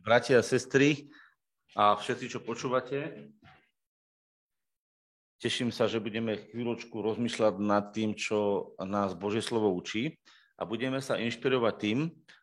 bratia 0.00 0.40
a 0.40 0.46
sestry 0.46 1.12
a 1.76 1.94
všetci, 1.94 2.32
čo 2.32 2.40
počúvate. 2.40 3.30
Teším 5.40 5.72
sa, 5.72 5.88
že 5.88 6.00
budeme 6.00 6.36
chvíľočku 6.36 7.00
rozmýšľať 7.00 7.54
nad 7.60 7.92
tým, 7.92 8.12
čo 8.12 8.72
nás 8.80 9.16
Božie 9.16 9.40
slovo 9.40 9.72
učí 9.72 10.20
a 10.60 10.68
budeme 10.68 11.00
sa 11.00 11.16
inšpirovať 11.16 11.74
tým, 11.80 11.98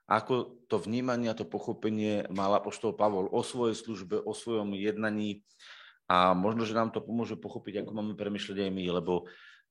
ako 0.10 0.66
to 0.66 0.82
vnímanie 0.82 1.30
a 1.30 1.38
to 1.38 1.46
pochopenie 1.46 2.26
mal 2.34 2.50
apoštol 2.58 2.98
Pavol 2.98 3.30
o 3.30 3.42
svojej 3.46 3.78
službe, 3.78 4.18
o 4.22 4.34
svojom 4.34 4.74
jednaní 4.74 5.46
a 6.10 6.32
možno, 6.34 6.64
že 6.64 6.74
nám 6.74 6.90
to 6.90 7.04
pomôže 7.04 7.36
pochopiť, 7.38 7.84
ako 7.84 7.92
máme 7.94 8.14
premyšľať 8.16 8.58
aj 8.66 8.72
my, 8.72 8.86
lebo 9.02 9.28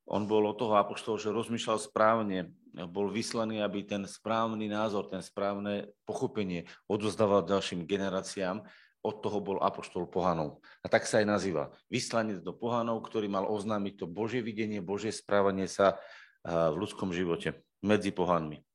on 0.07 0.30
bol 0.30 0.46
od 0.46 0.54
toho 0.54 0.79
apoštol, 0.79 1.18
že 1.18 1.34
rozmýšľal 1.34 1.82
správne, 1.82 2.54
bol 2.89 3.11
vyslaný, 3.11 3.58
aby 3.61 3.82
ten 3.82 4.07
správny 4.07 4.71
názor, 4.71 5.11
ten 5.11 5.18
správne 5.18 5.90
pochopenie 6.07 6.71
odozdával 6.86 7.43
ďalším 7.43 7.85
generáciám. 7.85 8.63
Od 9.07 9.22
toho 9.22 9.39
bol 9.39 9.63
apoštol 9.63 10.11
pohanov. 10.11 10.58
A 10.82 10.90
tak 10.90 11.07
sa 11.07 11.22
aj 11.22 11.27
nazýva. 11.30 11.71
Vyslanec 11.86 12.43
do 12.43 12.50
pohanov, 12.50 13.07
ktorý 13.07 13.30
mal 13.30 13.46
oznámiť 13.46 14.03
to 14.03 14.07
Božie 14.11 14.43
videnie, 14.43 14.82
Božie 14.82 15.14
správanie 15.14 15.71
sa 15.71 15.94
v 16.43 16.75
ľudskom 16.75 17.14
živote 17.14 17.63
medzi 17.86 18.11
pohanmi. 18.11 18.66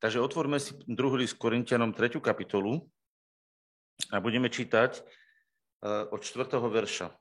Takže 0.00 0.24
otvorme 0.24 0.56
si 0.56 0.72
druhý 0.88 1.24
list 1.24 1.36
Korintianom 1.36 1.92
3. 1.92 2.16
kapitolu 2.20 2.88
a 4.08 4.24
budeme 4.24 4.48
čítať 4.48 5.04
od 5.84 6.20
4. 6.20 6.48
verša 6.64 7.12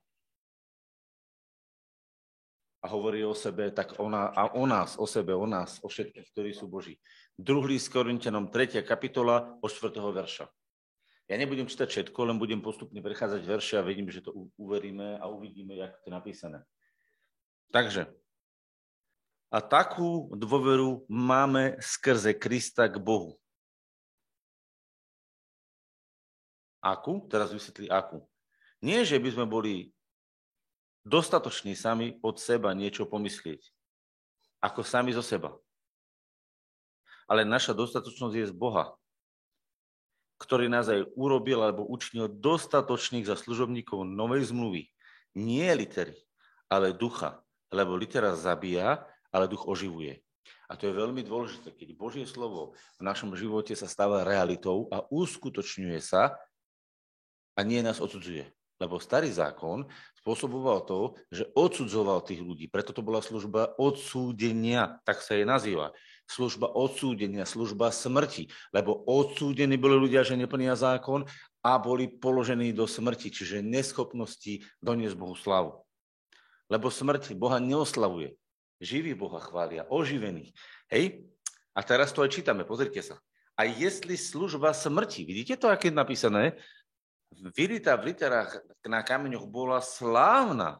a 2.83 2.85
hovorí 2.91 3.23
o 3.23 3.31
sebe, 3.31 3.71
tak 3.71 3.95
ona, 3.95 4.27
a 4.35 4.51
o 4.59 4.67
nás, 4.67 4.99
o 4.99 5.07
sebe, 5.07 5.31
o 5.31 5.47
nás, 5.47 5.79
o 5.79 5.87
všetkých, 5.87 6.35
ktorí 6.35 6.51
sú 6.51 6.67
Boží. 6.67 6.99
Druhý 7.39 7.79
s 7.79 7.87
Korintianom, 7.87 8.51
3. 8.51 8.83
kapitola, 8.83 9.55
od 9.63 9.71
4. 9.71 9.95
verša. 10.03 10.45
Ja 11.31 11.39
nebudem 11.39 11.71
čítať 11.71 11.87
všetko, 11.87 12.19
len 12.27 12.35
budem 12.35 12.59
postupne 12.59 12.99
prechádzať 12.99 13.41
verše 13.47 13.79
a 13.79 13.87
vidím, 13.87 14.11
že 14.11 14.19
to 14.19 14.51
uveríme 14.59 15.15
a 15.15 15.31
uvidíme, 15.31 15.79
jak 15.79 15.95
to 16.03 16.11
je 16.11 16.13
napísané. 16.13 16.59
Takže, 17.71 18.11
a 19.53 19.61
takú 19.61 20.33
dôveru 20.33 21.05
máme 21.05 21.77
skrze 21.77 22.33
Krista 22.33 22.89
k 22.89 22.97
Bohu. 22.97 23.37
Akú? 26.81 27.23
Teraz 27.29 27.53
vysvetlí 27.53 27.85
akú. 27.87 28.25
Nie, 28.81 29.05
že 29.05 29.21
by 29.21 29.29
sme 29.29 29.45
boli 29.45 29.93
dostatoční 31.03 31.75
sami 31.75 32.19
od 32.23 32.39
seba 32.39 32.71
niečo 32.71 33.07
pomyslieť. 33.07 33.71
Ako 34.63 34.83
sami 34.83 35.11
zo 35.11 35.23
seba. 35.23 35.55
Ale 37.27 37.43
naša 37.43 37.75
dostatočnosť 37.75 38.35
je 38.35 38.45
z 38.51 38.55
Boha, 38.55 38.95
ktorý 40.39 40.67
nás 40.67 40.91
aj 40.91 41.07
urobil 41.15 41.63
alebo 41.63 41.87
učinil 41.87 42.27
dostatočných 42.27 43.27
za 43.27 43.39
služobníkov 43.39 44.03
novej 44.03 44.51
zmluvy. 44.51 44.91
Nie 45.39 45.71
litery, 45.71 46.19
ale 46.67 46.91
ducha. 46.91 47.39
Lebo 47.73 47.97
litera 47.97 48.35
zabíja, 48.37 49.01
ale 49.33 49.49
duch 49.49 49.65
oživuje. 49.65 50.21
A 50.69 50.77
to 50.77 50.85
je 50.85 50.93
veľmi 50.93 51.25
dôležité, 51.25 51.73
keď 51.73 51.89
Božie 51.97 52.25
slovo 52.29 52.77
v 52.99 53.01
našom 53.01 53.33
živote 53.33 53.73
sa 53.73 53.89
stáva 53.89 54.27
realitou 54.27 54.87
a 54.93 55.03
uskutočňuje 55.09 55.99
sa 56.03 56.37
a 57.57 57.59
nie 57.65 57.81
nás 57.81 57.97
odsudzuje. 57.97 58.45
Lebo 58.83 58.99
starý 58.99 59.31
zákon 59.31 59.87
spôsoboval 60.19 60.83
to, 60.83 61.15
že 61.31 61.47
odsudzoval 61.55 62.19
tých 62.27 62.43
ľudí. 62.43 62.67
Preto 62.67 62.91
to 62.91 62.99
bola 62.99 63.23
služba 63.23 63.79
odsúdenia, 63.79 64.99
tak 65.07 65.23
sa 65.23 65.39
jej 65.39 65.47
nazýva. 65.47 65.95
Služba 66.27 66.67
odsúdenia, 66.67 67.47
služba 67.47 67.95
smrti. 67.95 68.51
Lebo 68.75 69.07
odsúdení 69.07 69.79
boli 69.79 69.95
ľudia, 69.95 70.27
že 70.27 70.35
neplnia 70.35 70.75
zákon 70.75 71.23
a 71.63 71.79
boli 71.79 72.11
položení 72.11 72.75
do 72.75 72.83
smrti, 72.83 73.31
čiže 73.31 73.63
neschopnosti 73.63 74.67
doniesť 74.83 75.15
Bohu 75.15 75.39
slavu. 75.39 75.79
Lebo 76.67 76.91
smrť 76.91 77.39
Boha 77.39 77.63
neoslavuje. 77.63 78.35
Živý 78.83 79.15
Boha 79.15 79.39
chvália, 79.39 79.87
oživený. 79.87 80.51
Hej? 80.91 81.23
A 81.71 81.79
teraz 81.87 82.11
to 82.11 82.19
aj 82.19 82.35
čítame, 82.35 82.67
pozrite 82.67 82.99
sa. 82.99 83.15
A 83.55 83.63
jestli 83.63 84.19
služba 84.19 84.75
smrti, 84.75 85.23
vidíte 85.23 85.55
to, 85.55 85.71
aké 85.71 85.87
je 85.87 85.95
napísané? 85.95 86.59
Vyrita 87.53 87.97
v 87.97 88.13
literách 88.13 88.61
na 88.85 89.01
kameňoch 89.01 89.49
bola 89.49 89.81
slávna. 89.81 90.77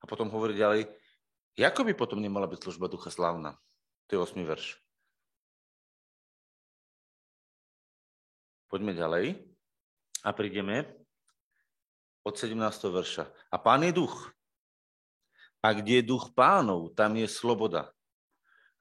A 0.00 0.04
potom 0.04 0.28
hovorí 0.28 0.58
ďalej, 0.58 0.90
ako 1.54 1.86
by 1.86 1.92
potom 1.94 2.18
nemala 2.18 2.50
byť 2.50 2.66
služba 2.66 2.90
ducha 2.90 3.14
slávna? 3.14 3.54
To 4.10 4.18
je 4.18 4.20
8. 4.20 4.42
verš. 4.42 4.82
Poďme 8.66 8.90
ďalej 8.90 9.38
a 10.26 10.28
prídeme 10.34 10.82
od 12.26 12.34
17. 12.34 12.58
verša. 12.90 13.30
A 13.54 13.56
pán 13.62 13.86
je 13.86 13.94
duch. 13.94 14.34
A 15.62 15.72
kde 15.72 16.02
je 16.02 16.10
duch 16.10 16.34
pánov, 16.34 16.90
tam 16.98 17.14
je 17.14 17.30
sloboda. 17.30 17.93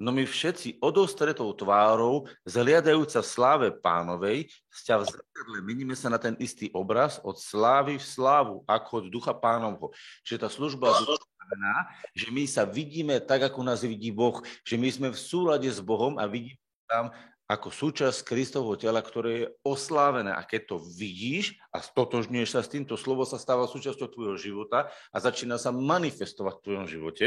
No 0.04 0.12
my 0.12 0.28
všetci 0.28 0.84
odostretou 0.84 1.48
tvárou, 1.56 2.28
zliadajúca 2.44 3.24
sláve 3.24 3.72
pánovej, 3.72 4.52
sťa 4.68 5.00
v 5.00 5.04
zrkadle, 5.08 5.58
meníme 5.64 5.96
sa 5.96 6.12
na 6.12 6.20
ten 6.20 6.36
istý 6.44 6.68
obraz 6.76 7.24
od 7.24 7.40
slávy 7.40 7.96
v 7.96 8.04
slávu, 8.04 8.68
ako 8.68 9.00
od 9.00 9.06
ducha 9.08 9.32
pánovho. 9.32 9.96
Čiže 10.28 10.44
tá 10.44 10.50
služba 10.52 10.92
znamená, 10.92 11.88
že 12.12 12.28
my 12.36 12.44
sa 12.44 12.68
vidíme 12.68 13.24
tak, 13.24 13.48
ako 13.48 13.64
nás 13.64 13.80
vidí 13.80 14.12
Boh, 14.12 14.44
že 14.68 14.76
my 14.76 14.92
sme 14.92 15.08
v 15.08 15.16
súlade 15.16 15.72
s 15.72 15.80
Bohom 15.80 16.20
a 16.20 16.28
vidíme 16.28 16.60
tam 16.92 17.16
ako 17.48 17.72
súčasť 17.72 18.28
Kristovho 18.28 18.76
tela, 18.76 19.00
ktoré 19.00 19.32
je 19.32 19.52
oslávené. 19.64 20.36
A 20.36 20.44
keď 20.44 20.76
to 20.76 20.78
vidíš 20.84 21.56
a 21.72 21.80
stotožňuješ 21.80 22.50
sa 22.52 22.60
s 22.60 22.68
týmto, 22.68 23.00
slovo 23.00 23.24
sa 23.24 23.40
stáva 23.40 23.72
súčasťou 23.72 24.12
tvojho 24.12 24.36
života 24.36 24.92
a 25.16 25.18
začína 25.24 25.56
sa 25.56 25.72
manifestovať 25.72 26.60
v 26.60 26.64
tvojom 26.68 26.86
živote, 26.92 27.26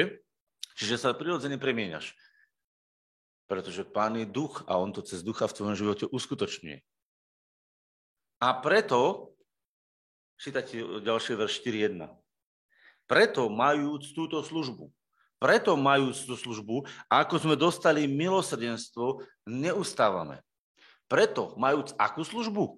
čiže 0.76 1.00
sa 1.00 1.16
prirodzene 1.16 1.56
premieňaš 1.56 2.12
pretože 3.46 3.86
Pán 3.86 4.18
je 4.18 4.26
duch 4.26 4.66
a 4.66 4.78
on 4.78 4.90
to 4.90 5.02
cez 5.02 5.22
ducha 5.22 5.46
v 5.46 5.56
tvojom 5.56 5.76
živote 5.78 6.04
uskutočňuje. 6.10 6.82
A 8.42 8.48
preto, 8.60 9.32
čítate 10.36 10.82
ďalšie 10.82 11.34
verš 11.38 11.64
4.1, 11.64 12.10
preto 13.06 13.48
majúc 13.48 14.12
túto 14.12 14.42
službu, 14.42 14.92
preto 15.38 15.78
majúc 15.78 16.26
túto 16.26 16.36
službu, 16.36 16.84
ako 17.08 17.34
sme 17.40 17.54
dostali 17.56 18.04
milosrdenstvo, 18.10 19.24
neustávame. 19.46 20.42
Preto 21.06 21.54
majúc 21.56 21.94
akú 21.96 22.26
službu? 22.26 22.76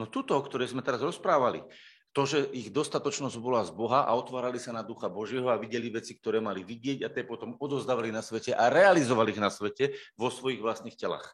No 0.00 0.08
túto, 0.08 0.32
o 0.38 0.44
ktorej 0.46 0.72
sme 0.72 0.80
teraz 0.80 1.04
rozprávali 1.04 1.60
to, 2.12 2.28
že 2.28 2.38
ich 2.52 2.68
dostatočnosť 2.68 3.40
bola 3.40 3.64
z 3.64 3.72
Boha 3.72 4.04
a 4.04 4.12
otvárali 4.12 4.60
sa 4.60 4.76
na 4.76 4.84
Ducha 4.84 5.08
Božieho 5.08 5.48
a 5.48 5.56
videli 5.56 5.88
veci, 5.88 6.12
ktoré 6.12 6.44
mali 6.44 6.60
vidieť 6.60 7.08
a 7.08 7.12
tie 7.12 7.24
potom 7.24 7.56
odozdávali 7.56 8.12
na 8.12 8.20
svete 8.20 8.52
a 8.52 8.68
realizovali 8.68 9.32
ich 9.32 9.40
na 9.40 9.48
svete 9.48 9.96
vo 10.20 10.28
svojich 10.28 10.60
vlastných 10.60 10.96
telách. 10.96 11.24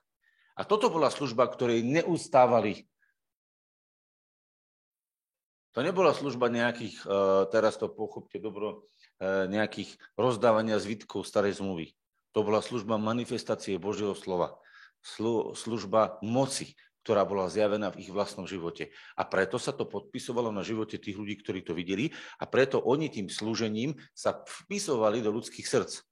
A 0.54 0.62
toto 0.62 0.86
bola 0.86 1.10
služba, 1.10 1.50
ktorej 1.50 1.82
neustávali. 1.82 2.86
To 5.74 5.82
nebola 5.82 6.14
služba 6.14 6.50
nejakých, 6.50 7.06
e, 7.06 7.06
teraz 7.50 7.78
to 7.78 7.90
pochopte 7.90 8.38
dobro, 8.38 8.86
e, 9.22 9.46
nejakých 9.50 9.98
rozdávania 10.14 10.78
zvitkov 10.78 11.26
starej 11.26 11.58
zmluvy. 11.58 11.94
To 12.34 12.46
bola 12.46 12.62
služba 12.62 13.02
manifestácie 13.02 13.78
Božieho 13.82 14.14
slova. 14.14 14.58
Služba 15.54 16.18
moci, 16.22 16.74
ktorá 17.08 17.24
bola 17.24 17.48
zjavená 17.48 17.88
v 17.88 18.04
ich 18.04 18.12
vlastnom 18.12 18.44
živote. 18.44 18.92
A 19.16 19.24
preto 19.24 19.56
sa 19.56 19.72
to 19.72 19.88
podpisovalo 19.88 20.52
na 20.52 20.60
živote 20.60 21.00
tých 21.00 21.16
ľudí, 21.16 21.40
ktorí 21.40 21.64
to 21.64 21.72
videli 21.72 22.12
a 22.36 22.44
preto 22.44 22.84
oni 22.84 23.08
tým 23.08 23.32
slúžením 23.32 23.96
sa 24.12 24.44
vpisovali 24.44 25.24
do 25.24 25.32
ľudských 25.32 25.64
srdc. 25.64 26.04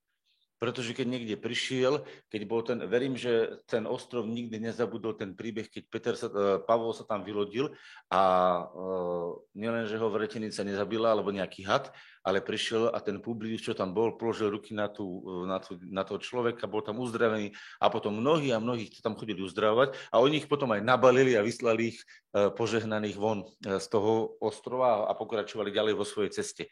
Pretože 0.57 0.97
keď 0.97 1.05
niekde 1.05 1.35
prišiel, 1.37 2.01
keď 2.33 2.41
bol 2.49 2.65
ten, 2.65 2.81
verím, 2.89 3.13
že 3.13 3.61
ten 3.69 3.85
ostrov 3.85 4.25
nikdy 4.25 4.57
nezabudol 4.57 5.13
ten 5.13 5.37
príbeh, 5.37 5.69
keď 5.69 5.83
Peter 5.85 6.13
sa, 6.17 6.33
e, 6.33 6.57
Pavol 6.65 6.97
sa 6.97 7.05
tam 7.05 7.21
vylodil 7.21 7.77
a 8.09 8.21
uh, 8.65 9.37
nielen, 9.53 9.85
že 9.85 10.01
ho 10.01 10.09
vretenica 10.09 10.65
nezabila 10.65 11.13
alebo 11.13 11.29
nejaký 11.29 11.61
had, 11.61 11.93
ale 12.27 12.43
prišiel 12.43 12.91
a 12.91 12.99
ten 12.99 13.23
Publius, 13.23 13.63
čo 13.63 13.71
tam 13.71 13.95
bol, 13.95 14.19
položil 14.19 14.51
ruky 14.51 14.75
na, 14.75 14.91
tú, 14.91 15.23
na, 15.47 15.63
tú, 15.63 15.79
na 15.87 16.03
toho 16.03 16.19
človeka, 16.19 16.67
bol 16.67 16.83
tam 16.83 16.99
uzdravený 16.99 17.55
a 17.79 17.87
potom 17.87 18.19
mnohí 18.19 18.51
a 18.51 18.59
mnohí 18.59 18.91
tam 18.99 19.15
chodili 19.15 19.39
uzdravovať 19.47 19.95
a 20.11 20.19
oni 20.19 20.43
ich 20.43 20.51
potom 20.51 20.75
aj 20.75 20.83
nabalili 20.83 21.39
a 21.39 21.45
vyslali 21.47 21.95
ich 21.95 22.03
uh, 22.03 22.51
požehnaných 22.51 23.15
von 23.15 23.47
z 23.63 23.87
toho 23.87 24.35
ostrova 24.43 25.07
a 25.07 25.15
pokračovali 25.15 25.71
ďalej 25.71 25.93
vo 25.95 26.03
svojej 26.03 26.35
ceste. 26.35 26.67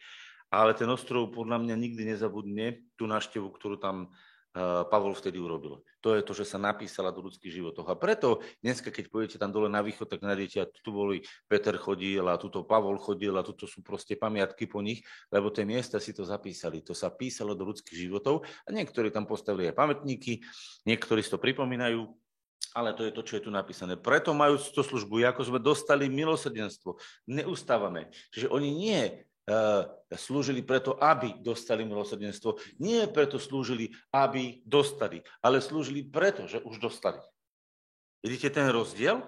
Ale 0.52 0.76
ten 0.76 0.92
ostrov 0.92 1.32
podľa 1.32 1.64
mňa 1.64 1.76
nikdy 1.80 2.04
nezabudne 2.04 2.92
tú 3.00 3.08
návštevu, 3.08 3.48
ktorú 3.56 3.80
tam 3.80 4.12
Pavol 4.88 5.12
vtedy 5.12 5.36
urobil. 5.36 5.84
To 6.00 6.16
je 6.16 6.24
to, 6.24 6.32
že 6.32 6.48
sa 6.48 6.56
napísala 6.56 7.12
do 7.12 7.20
ľudských 7.20 7.52
životov. 7.52 7.92
A 7.92 8.00
preto 8.00 8.40
dneska, 8.64 8.88
keď 8.88 9.12
pôjdete 9.12 9.36
tam 9.36 9.52
dole 9.52 9.68
na 9.68 9.84
východ, 9.84 10.08
tak 10.08 10.24
nájdete, 10.24 10.64
a 10.64 10.70
tu 10.72 10.96
boli 10.96 11.28
Peter 11.52 11.76
chodil 11.76 12.24
a 12.24 12.40
tuto 12.40 12.64
Pavol 12.64 12.96
chodil 12.96 13.36
a 13.36 13.44
tuto 13.44 13.68
sú 13.68 13.84
proste 13.84 14.16
pamiatky 14.16 14.64
po 14.64 14.80
nich, 14.80 15.04
lebo 15.28 15.52
tie 15.52 15.68
miesta 15.68 16.00
si 16.00 16.16
to 16.16 16.24
zapísali. 16.24 16.80
To 16.88 16.96
sa 16.96 17.12
písalo 17.12 17.52
do 17.52 17.68
ľudských 17.68 18.08
životov 18.08 18.48
a 18.64 18.72
niektorí 18.72 19.12
tam 19.12 19.28
postavili 19.28 19.68
aj 19.68 19.76
pamätníky, 19.76 20.40
niektorí 20.88 21.20
si 21.20 21.36
to 21.36 21.38
pripomínajú 21.38 22.08
Ale 22.76 22.92
to 22.92 23.08
je 23.08 23.16
to, 23.16 23.24
čo 23.24 23.40
je 23.40 23.48
tu 23.48 23.52
napísané. 23.56 23.96
Preto 23.96 24.36
majú 24.36 24.60
túto 24.60 24.84
službu, 24.84 25.24
ako 25.24 25.48
sme 25.48 25.60
dostali 25.64 26.12
milosrdenstvo, 26.12 27.00
neustávame. 27.24 28.12
Čiže 28.36 28.52
oni 28.52 28.70
nie 28.76 29.02
slúžili 30.10 30.66
preto, 30.66 30.98
aby 30.98 31.38
dostali 31.42 31.86
milosrdenstvo, 31.86 32.58
nie 32.82 33.06
preto 33.10 33.38
slúžili, 33.38 33.94
aby 34.10 34.66
dostali, 34.66 35.22
ale 35.46 35.62
slúžili 35.62 36.02
preto, 36.06 36.50
že 36.50 36.62
už 36.66 36.82
dostali. 36.82 37.22
Vidíte 38.26 38.50
ten 38.50 38.74
rozdiel? 38.74 39.22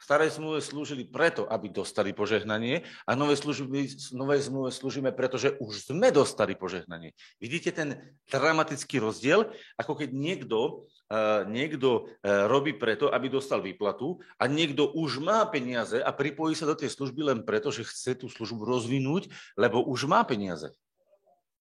V 0.00 0.08
starej 0.08 0.32
zmluve 0.32 0.64
slúžili 0.64 1.04
preto, 1.04 1.44
aby 1.44 1.68
dostali 1.68 2.16
požehnanie 2.16 2.88
a 3.04 3.12
nové, 3.12 3.36
služby, 3.36 3.84
nové 4.16 4.40
zmluve 4.40 4.72
slúžime 4.72 5.12
preto, 5.12 5.36
že 5.36 5.60
už 5.60 5.92
sme 5.92 6.08
dostali 6.08 6.56
požehnanie. 6.56 7.12
Vidíte 7.36 7.68
ten 7.68 8.16
dramatický 8.32 8.96
rozdiel? 8.96 9.52
Ako 9.76 10.00
keď 10.00 10.16
niekto, 10.16 10.88
uh, 11.12 11.44
niekto 11.44 12.08
uh, 12.08 12.48
robí 12.48 12.72
preto, 12.80 13.12
aby 13.12 13.28
dostal 13.28 13.60
výplatu 13.60 14.24
a 14.40 14.48
niekto 14.48 14.88
už 14.88 15.20
má 15.20 15.44
peniaze 15.52 16.00
a 16.00 16.08
pripojí 16.16 16.56
sa 16.56 16.64
do 16.64 16.72
tej 16.72 16.96
služby 16.96 17.20
len 17.20 17.40
preto, 17.44 17.68
že 17.68 17.84
chce 17.84 18.16
tú 18.16 18.32
službu 18.32 18.64
rozvinúť, 18.64 19.28
lebo 19.60 19.84
už 19.84 20.08
má 20.08 20.24
peniaze. 20.24 20.72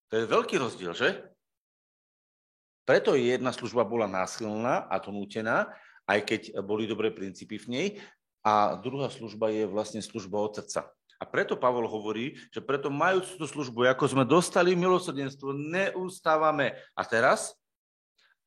To 0.10 0.16
je 0.16 0.32
veľký 0.32 0.56
rozdiel, 0.64 0.96
že? 0.96 1.28
Preto 2.88 3.20
jedna 3.20 3.52
služba 3.52 3.84
bola 3.84 4.08
násilná 4.08 4.88
a 4.88 4.96
to 4.98 5.12
nútená, 5.12 5.76
aj 6.10 6.26
keď 6.26 6.42
boli 6.66 6.90
dobré 6.90 7.14
princípy 7.14 7.62
v 7.62 7.68
nej, 7.70 7.88
a 8.46 8.80
druhá 8.80 9.12
služba 9.12 9.52
je 9.52 9.68
vlastne 9.68 10.00
služba 10.00 10.40
od 10.40 10.56
srdca. 10.60 10.88
A 11.20 11.28
preto 11.28 11.60
Pavol 11.60 11.84
hovorí, 11.84 12.40
že 12.48 12.64
preto 12.64 12.88
majú 12.88 13.20
túto 13.20 13.44
službu, 13.44 13.92
ako 13.92 14.08
sme 14.08 14.24
dostali 14.24 14.72
milosrdenstvo, 14.72 15.52
neustávame. 15.52 16.80
A 16.96 17.04
teraz? 17.04 17.60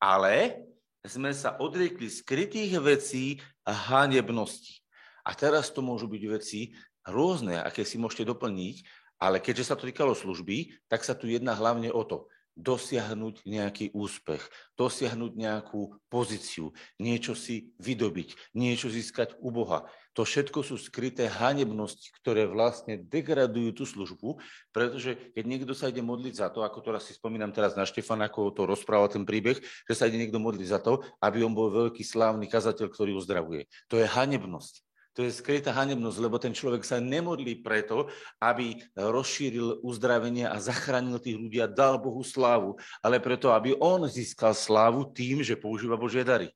Ale 0.01 0.65
sme 1.05 1.29
sa 1.37 1.53
odriekli 1.61 2.09
skrytých 2.09 2.81
vecí 2.81 3.37
a 3.61 3.71
hanebnosti. 3.71 4.81
A 5.21 5.37
teraz 5.37 5.69
to 5.69 5.85
môžu 5.85 6.09
byť 6.09 6.23
veci 6.33 6.73
rôzne, 7.05 7.61
aké 7.61 7.85
si 7.85 8.01
môžete 8.01 8.25
doplniť, 8.25 8.75
ale 9.21 9.39
keďže 9.39 9.71
sa 9.71 9.75
to 9.77 9.87
týkalo 9.87 10.17
služby, 10.17 10.73
tak 10.89 11.05
sa 11.05 11.13
tu 11.13 11.29
jedná 11.29 11.53
hlavne 11.53 11.93
o 11.93 12.01
to, 12.03 12.27
dosiahnuť 12.53 13.49
nejaký 13.49 13.91
úspech, 13.97 14.41
dosiahnuť 14.77 15.31
nejakú 15.33 15.97
pozíciu, 16.07 16.69
niečo 17.01 17.33
si 17.33 17.73
vydobiť, 17.81 18.53
niečo 18.53 18.93
získať 18.93 19.37
u 19.41 19.49
Boha. 19.49 19.89
To 20.13 20.21
všetko 20.21 20.61
sú 20.61 20.77
skryté 20.77 21.25
hanebnosti, 21.25 22.13
ktoré 22.21 22.45
vlastne 22.45 23.01
degradujú 23.01 23.73
tú 23.73 23.83
službu, 23.89 24.37
pretože 24.69 25.17
keď 25.33 25.43
niekto 25.49 25.73
sa 25.73 25.89
ide 25.89 26.05
modliť 26.05 26.33
za 26.37 26.47
to, 26.53 26.61
ako 26.61 26.85
to 26.85 26.89
raz 26.93 27.09
si 27.09 27.17
spomínam 27.17 27.49
teraz 27.49 27.73
na 27.73 27.89
Štefana, 27.89 28.29
ako 28.29 28.53
to 28.53 28.69
rozpráva 28.69 29.09
ten 29.09 29.25
príbeh, 29.25 29.57
že 29.59 29.93
sa 29.97 30.05
ide 30.05 30.21
niekto 30.21 30.37
modliť 30.37 30.67
za 30.69 30.77
to, 30.77 31.01
aby 31.17 31.41
on 31.41 31.57
bol 31.57 31.73
veľký 31.73 32.05
slávny 32.05 32.45
kazateľ, 32.45 32.93
ktorý 32.93 33.17
uzdravuje. 33.17 33.65
To 33.89 33.97
je 33.97 34.05
hanebnosť. 34.05 34.92
To 35.13 35.21
je 35.21 35.29
skrytá 35.29 35.69
hanebnosť, 35.69 36.17
lebo 36.17 36.41
ten 36.41 36.57
človek 36.57 36.81
sa 36.81 36.97
nemodlí 36.97 37.61
preto, 37.61 38.09
aby 38.41 38.81
rozšíril 38.97 39.85
uzdravenie 39.85 40.49
a 40.49 40.57
zachránil 40.57 41.21
tých 41.21 41.37
ľudí 41.37 41.61
a 41.61 41.69
dal 41.69 42.01
Bohu 42.01 42.25
slávu, 42.25 42.81
ale 43.05 43.21
preto, 43.21 43.53
aby 43.53 43.77
on 43.77 44.09
získal 44.09 44.57
slávu 44.57 45.13
tým, 45.13 45.45
že 45.45 45.53
používa 45.53 46.01
Božie 46.01 46.25
dary. 46.25 46.49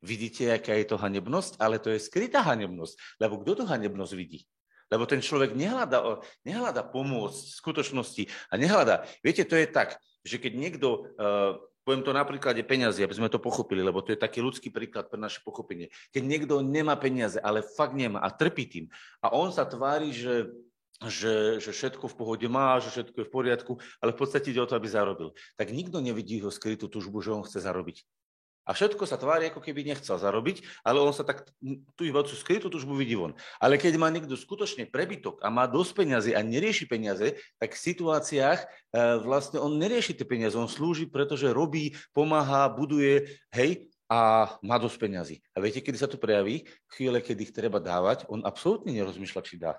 Vidíte, 0.00 0.54
aká 0.54 0.78
je 0.78 0.86
to 0.86 0.96
hanebnosť? 0.96 1.60
Ale 1.60 1.76
to 1.82 1.92
je 1.92 2.00
skrytá 2.00 2.40
hanebnosť, 2.40 3.20
lebo 3.20 3.42
kto 3.42 3.58
tú 3.58 3.64
hanebnosť 3.68 4.14
vidí? 4.16 4.46
Lebo 4.90 5.04
ten 5.06 5.22
človek 5.22 5.54
nehľada, 5.54 6.22
nehľada 6.46 6.82
pomôcť 6.82 7.42
v 7.46 7.58
skutočnosti 7.58 8.22
a 8.50 8.54
nehľada. 8.58 9.06
Viete, 9.22 9.46
to 9.46 9.54
je 9.54 9.66
tak, 9.68 9.98
že 10.24 10.40
keď 10.40 10.52
niekto 10.56 10.88
uh, 11.20 11.58
Poviem 11.90 12.06
to 12.06 12.14
na 12.14 12.22
príklade 12.22 12.62
peniazy, 12.62 13.02
aby 13.02 13.18
sme 13.18 13.26
to 13.26 13.42
pochopili, 13.42 13.82
lebo 13.82 13.98
to 13.98 14.14
je 14.14 14.22
taký 14.22 14.38
ľudský 14.38 14.70
príklad 14.70 15.10
pre 15.10 15.18
naše 15.18 15.42
pochopenie. 15.42 15.90
Keď 16.14 16.22
niekto 16.22 16.62
nemá 16.62 16.94
peniaze, 16.94 17.34
ale 17.42 17.66
fakt 17.66 17.98
nemá 17.98 18.22
a 18.22 18.30
trpí 18.30 18.70
tým 18.70 18.86
a 19.26 19.34
on 19.34 19.50
sa 19.50 19.66
tvári, 19.66 20.14
že 20.14 20.54
že, 21.00 21.58
že 21.64 21.72
všetko 21.72 22.12
v 22.12 22.16
pohode 22.20 22.46
má, 22.52 22.76
že 22.76 22.92
všetko 22.92 23.16
je 23.16 23.26
v 23.26 23.32
poriadku, 23.32 23.72
ale 24.04 24.12
v 24.12 24.20
podstate 24.20 24.52
ide 24.52 24.60
o 24.60 24.68
to, 24.68 24.76
aby 24.76 24.84
zarobil. 24.84 25.32
Tak 25.56 25.72
nikto 25.72 25.96
nevidí 25.96 26.36
jeho 26.36 26.52
skrytú 26.52 26.92
túžbu, 26.92 27.24
že 27.24 27.32
on 27.32 27.40
chce 27.40 27.64
zarobiť. 27.64 28.04
A 28.70 28.74
všetko 28.78 29.02
sa 29.02 29.18
tvári, 29.18 29.50
ako 29.50 29.58
keby 29.58 29.82
nechcel 29.82 30.14
zarobiť, 30.14 30.62
ale 30.86 31.02
on 31.02 31.10
sa 31.10 31.26
tak, 31.26 31.42
tú 31.98 32.06
skrytú 32.38 32.70
tužbu 32.70 32.94
vidí 32.94 33.18
von. 33.18 33.34
Ale 33.58 33.74
keď 33.82 33.98
má 33.98 34.06
niekto 34.14 34.38
skutočne 34.38 34.86
prebytok 34.86 35.42
a 35.42 35.50
má 35.50 35.66
dosť 35.66 35.90
peniazy 35.98 36.30
a 36.38 36.46
nerieši 36.46 36.86
peniaze, 36.86 37.34
tak 37.58 37.74
v 37.74 37.82
situáciách 37.90 38.60
e, 38.62 38.66
vlastne 39.26 39.58
on 39.58 39.74
nerieši 39.74 40.14
tie 40.14 40.22
peniaze, 40.22 40.54
on 40.54 40.70
slúži, 40.70 41.10
pretože 41.10 41.50
robí, 41.50 41.98
pomáha, 42.14 42.70
buduje, 42.70 43.42
hej, 43.50 43.90
a 44.06 44.54
má 44.62 44.78
dosť 44.78 44.96
peniazy. 45.02 45.34
A 45.54 45.62
viete, 45.62 45.82
kedy 45.82 45.98
sa 45.98 46.06
to 46.06 46.18
prejaví? 46.18 46.66
V 46.66 46.92
chvíle, 46.94 47.18
kedy 47.18 47.50
ich 47.50 47.54
treba 47.54 47.82
dávať, 47.82 48.26
on 48.30 48.46
absolútne 48.46 48.94
nerozmýšľa, 48.94 49.42
či 49.42 49.58
dá. 49.58 49.78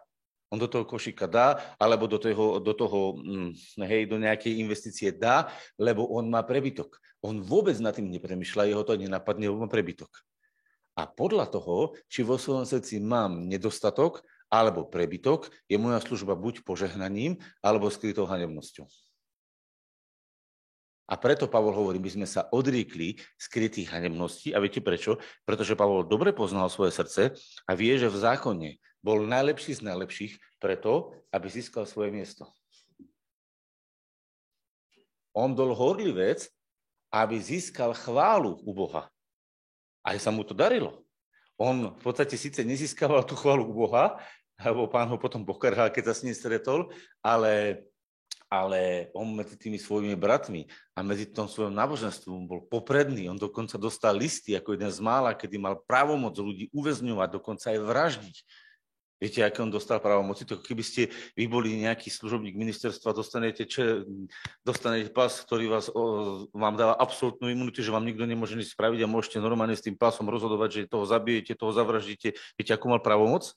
On 0.51 0.59
do 0.59 0.68
toho 0.68 0.83
košíka 0.83 1.31
dá, 1.31 1.63
alebo 1.80 2.12
do 2.12 2.19
toho, 2.19 2.59
do 2.59 2.74
toho 2.75 3.15
mm, 3.15 3.56
hej, 3.88 4.03
do 4.03 4.19
nejakej 4.19 4.59
investície 4.59 5.09
dá, 5.15 5.48
lebo 5.80 6.03
on 6.12 6.27
má 6.27 6.44
prebytok. 6.44 7.00
On 7.24 7.39
vôbec 7.39 7.80
nad 7.80 7.95
tým 7.95 8.12
nepremýšľa, 8.12 8.68
jeho 8.68 8.83
to 8.83 9.00
nenapadne, 9.00 9.48
lebo 9.48 9.63
má 9.63 9.71
prebytok. 9.71 10.12
A 11.00 11.07
podľa 11.07 11.48
toho, 11.48 11.95
či 12.12 12.19
vo 12.27 12.36
svojom 12.36 12.68
srdci 12.68 13.00
mám 13.00 13.48
nedostatok 13.48 14.27
alebo 14.51 14.83
prebytok, 14.83 15.48
je 15.71 15.80
moja 15.80 16.03
služba 16.03 16.36
buď 16.36 16.68
požehnaním, 16.68 17.39
alebo 17.63 17.88
skrytou 17.88 18.27
hanebnosťou. 18.27 18.83
A 21.12 21.19
preto 21.19 21.48
Pavol 21.48 21.75
hovorí, 21.75 22.00
my 22.00 22.07
sme 22.07 22.27
sa 22.27 22.48
odriekli 22.51 23.19
skrytých 23.36 23.92
hanebností. 23.92 24.56
A 24.56 24.63
viete 24.63 24.80
prečo? 24.80 25.19
Pretože 25.44 25.75
Pavol 25.75 26.07
dobre 26.07 26.31
poznal 26.31 26.71
svoje 26.71 26.95
srdce 26.95 27.36
a 27.68 27.71
vie, 27.75 27.95
že 28.00 28.07
v 28.07 28.15
zákone 28.15 28.69
bol 29.01 29.25
najlepší 29.25 29.81
z 29.81 29.81
najlepších 29.86 30.33
preto, 30.62 31.18
aby 31.33 31.50
získal 31.50 31.89
svoje 31.89 32.13
miesto. 32.13 32.45
On 35.33 35.51
bol 35.51 35.74
horlivec, 35.74 36.45
aby 37.12 37.36
získal 37.42 37.92
chválu 37.98 38.62
u 38.63 38.71
Boha. 38.71 39.09
Aj 40.06 40.18
sa 40.21 40.31
mu 40.31 40.45
to 40.45 40.56
darilo. 40.56 41.03
On 41.59 41.94
v 41.94 42.01
podstate 42.01 42.38
síce 42.39 42.65
nezískaval 42.65 43.21
tú 43.27 43.38
chválu 43.38 43.69
u 43.69 43.86
Boha, 43.86 44.18
lebo 44.57 44.89
pán 44.89 45.09
ho 45.09 45.18
potom 45.18 45.45
pokarhal, 45.45 45.89
keď 45.89 46.12
sa 46.12 46.15
s 46.18 46.24
ním 46.25 46.33
stretol, 46.33 46.89
ale, 47.21 47.86
ale 48.50 49.09
on 49.13 49.30
medzi 49.33 49.57
tými 49.57 49.77
svojimi 49.77 50.18
bratmi 50.18 50.65
a 50.94 51.01
medzi 51.06 51.30
tom 51.30 51.45
svojom 51.45 51.74
náboženstvom 51.74 52.50
bol 52.50 52.62
popredný. 52.65 53.29
On 53.29 53.38
dokonca 53.38 53.77
dostal 53.77 54.17
listy 54.17 54.53
ako 54.58 54.74
jeden 54.77 54.89
z 54.89 55.00
mála, 55.01 55.38
kedy 55.38 55.58
mal 55.58 55.79
právomoc 55.86 56.34
ľudí 56.38 56.70
uväzňovať, 56.74 57.29
dokonca 57.29 57.65
aj 57.74 57.79
vraždiť. 57.81 58.38
Viete, 59.22 59.46
aké 59.46 59.62
on 59.62 59.70
dostal 59.70 60.01
právomoci? 60.01 60.50
To 60.50 60.58
keby 60.58 60.82
ste 60.82 61.13
vy 61.38 61.46
boli 61.46 61.78
nejaký 61.78 62.10
služobník 62.10 62.58
ministerstva, 62.58 63.13
dostanete, 63.13 63.70
čo, 63.70 64.01
dostanete 64.66 65.13
pas, 65.13 65.30
ktorý 65.30 65.70
vás, 65.70 65.94
o, 65.94 66.50
vám 66.50 66.74
dáva 66.74 66.98
absolútnu 66.98 67.54
imunitu, 67.54 67.86
že 67.86 67.94
vám 67.94 68.01
nikto 68.01 68.25
nemôže 68.25 68.58
nič 68.58 68.74
spraviť 68.74 69.06
a 69.06 69.12
môžete 69.13 69.38
normálne 69.38 69.78
s 69.78 69.86
tým 69.86 69.94
pasom 69.94 70.25
rozhodovať, 70.25 70.70
že 70.74 70.90
toho 70.90 71.06
zabijete, 71.06 71.54
toho 71.54 71.70
zavraždíte. 71.70 72.34
Viete, 72.58 72.74
akú 72.74 72.90
mal 72.90 72.98
právomoc? 72.98 73.54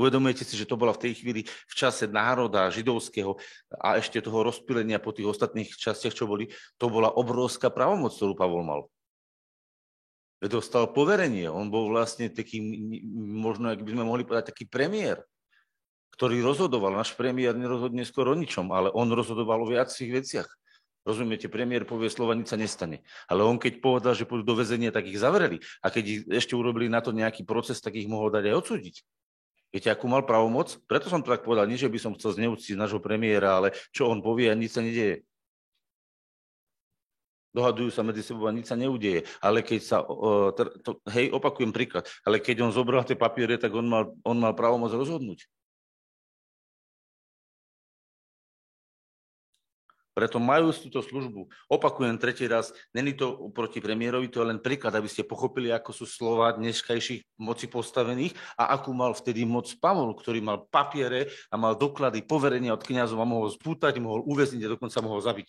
Uvedomujete 0.00 0.48
si, 0.48 0.56
že 0.56 0.64
to 0.64 0.80
bola 0.80 0.96
v 0.96 1.04
tej 1.04 1.20
chvíli 1.20 1.44
v 1.44 1.74
čase 1.76 2.08
národa 2.08 2.72
židovského 2.72 3.36
a 3.84 4.00
ešte 4.00 4.24
toho 4.24 4.48
rozpilenia 4.48 4.96
po 4.96 5.12
tých 5.12 5.28
ostatných 5.28 5.68
častiach, 5.76 6.16
čo 6.16 6.24
boli, 6.24 6.48
to 6.80 6.88
bola 6.88 7.12
obrovská 7.12 7.68
právomoc, 7.68 8.16
ktorú 8.16 8.32
Pavol 8.32 8.64
mal 8.64 8.80
dostal 10.50 10.90
poverenie. 10.90 11.46
On 11.46 11.70
bol 11.70 11.90
vlastne 11.90 12.26
taký, 12.26 12.58
možno, 13.14 13.70
ak 13.70 13.82
by 13.82 13.90
sme 13.94 14.04
mohli 14.06 14.22
povedať, 14.26 14.50
taký 14.50 14.66
premiér, 14.66 15.22
ktorý 16.18 16.42
rozhodoval. 16.42 16.98
Náš 16.98 17.14
premiér 17.14 17.54
nerozhodne 17.54 18.02
skoro 18.02 18.34
o 18.34 18.38
ničom, 18.38 18.70
ale 18.74 18.90
on 18.90 19.06
rozhodoval 19.10 19.62
o 19.62 19.70
viacich 19.70 20.10
veciach. 20.10 20.48
Rozumiete, 21.02 21.50
premiér 21.50 21.82
povie 21.82 22.06
slova, 22.06 22.38
nič 22.38 22.54
sa 22.54 22.58
nestane. 22.58 23.02
Ale 23.26 23.42
on 23.42 23.58
keď 23.58 23.82
povedal, 23.82 24.14
že 24.14 24.22
pôjdu 24.22 24.46
do 24.46 24.54
väzenia, 24.54 24.94
tak 24.94 25.10
ich 25.10 25.18
zavreli. 25.18 25.58
A 25.82 25.90
keď 25.90 26.04
ich 26.06 26.20
ešte 26.30 26.54
urobili 26.54 26.86
na 26.86 27.02
to 27.02 27.10
nejaký 27.10 27.42
proces, 27.42 27.82
tak 27.82 27.98
ich 27.98 28.06
mohol 28.06 28.30
dať 28.30 28.50
aj 28.50 28.54
odsúdiť. 28.54 28.96
Viete, 29.74 29.88
akú 29.90 30.06
mal 30.06 30.22
pravomoc? 30.22 30.78
Preto 30.86 31.10
som 31.10 31.24
to 31.24 31.32
tak 31.32 31.42
povedal. 31.42 31.66
Nie, 31.66 31.80
že 31.80 31.90
by 31.90 31.98
som 31.98 32.14
chcel 32.14 32.38
zneúctiť 32.38 32.78
nášho 32.78 33.02
premiéra, 33.02 33.58
ale 33.58 33.74
čo 33.90 34.06
on 34.06 34.22
povie 34.22 34.46
a 34.46 34.54
nič 34.54 34.78
sa 34.78 34.84
nedieje 34.84 35.26
dohadujú 37.52 37.92
sa 37.92 38.02
medzi 38.02 38.24
sebou 38.24 38.48
a 38.48 38.52
nič 38.52 38.68
sa 38.68 38.76
neudeje. 38.76 39.28
Ale 39.38 39.60
keď 39.60 39.80
sa, 39.80 40.02
to, 40.56 40.98
hej, 41.12 41.30
opakujem 41.32 41.70
príklad, 41.70 42.08
ale 42.24 42.40
keď 42.40 42.64
on 42.64 42.72
zobral 42.74 43.04
tie 43.04 43.16
papiere, 43.16 43.60
tak 43.60 43.72
on 43.76 43.86
mal, 43.86 44.04
on 44.24 44.36
mal 44.40 44.56
právomoc 44.56 44.90
rozhodnúť. 44.92 45.44
Preto 50.12 50.36
majú 50.36 50.68
túto 50.76 51.00
službu. 51.00 51.48
Opakujem 51.72 52.20
tretí 52.20 52.44
raz, 52.44 52.68
není 52.92 53.16
to 53.16 53.48
proti 53.48 53.80
premiérovi, 53.80 54.28
to 54.28 54.44
je 54.44 54.50
len 54.52 54.60
príklad, 54.60 54.92
aby 54.92 55.08
ste 55.08 55.24
pochopili, 55.24 55.72
ako 55.72 55.88
sú 55.96 56.04
slova 56.04 56.52
dneškajších 56.52 57.40
moci 57.40 57.64
postavených 57.64 58.36
a 58.60 58.76
akú 58.76 58.92
mal 58.92 59.16
vtedy 59.16 59.48
moc 59.48 59.72
Pavol, 59.80 60.12
ktorý 60.12 60.44
mal 60.44 60.68
papiere 60.68 61.32
a 61.48 61.56
mal 61.56 61.80
doklady, 61.80 62.28
poverenia 62.28 62.76
od 62.76 62.84
kniazov 62.84 63.24
a 63.24 63.26
mohol 63.26 63.48
spútať, 63.48 63.96
mohol 64.04 64.20
uväzniť 64.28 64.68
a 64.68 64.72
dokonca 64.76 65.00
mohol 65.00 65.24
zabiť. 65.24 65.48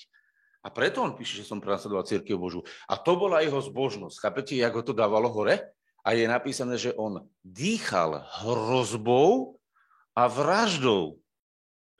A 0.63 0.72
preto 0.72 1.03
on 1.03 1.12
píše, 1.12 1.43
že 1.43 1.48
som 1.48 1.60
prenasledoval 1.60 2.08
církev 2.08 2.39
Božu. 2.39 2.63
A 2.88 2.96
to 2.96 3.20
bola 3.20 3.43
jeho 3.43 3.60
zbožnosť. 3.60 4.15
Chápete, 4.15 4.55
jak 4.55 4.72
ho 4.72 4.84
to 4.84 4.96
dávalo 4.96 5.27
hore? 5.27 5.75
A 6.03 6.15
je 6.15 6.24
napísané, 6.27 6.79
že 6.79 6.96
on 6.96 7.27
dýchal 7.43 8.24
hrozbou 8.43 9.60
a 10.15 10.27
vraždou. 10.27 11.20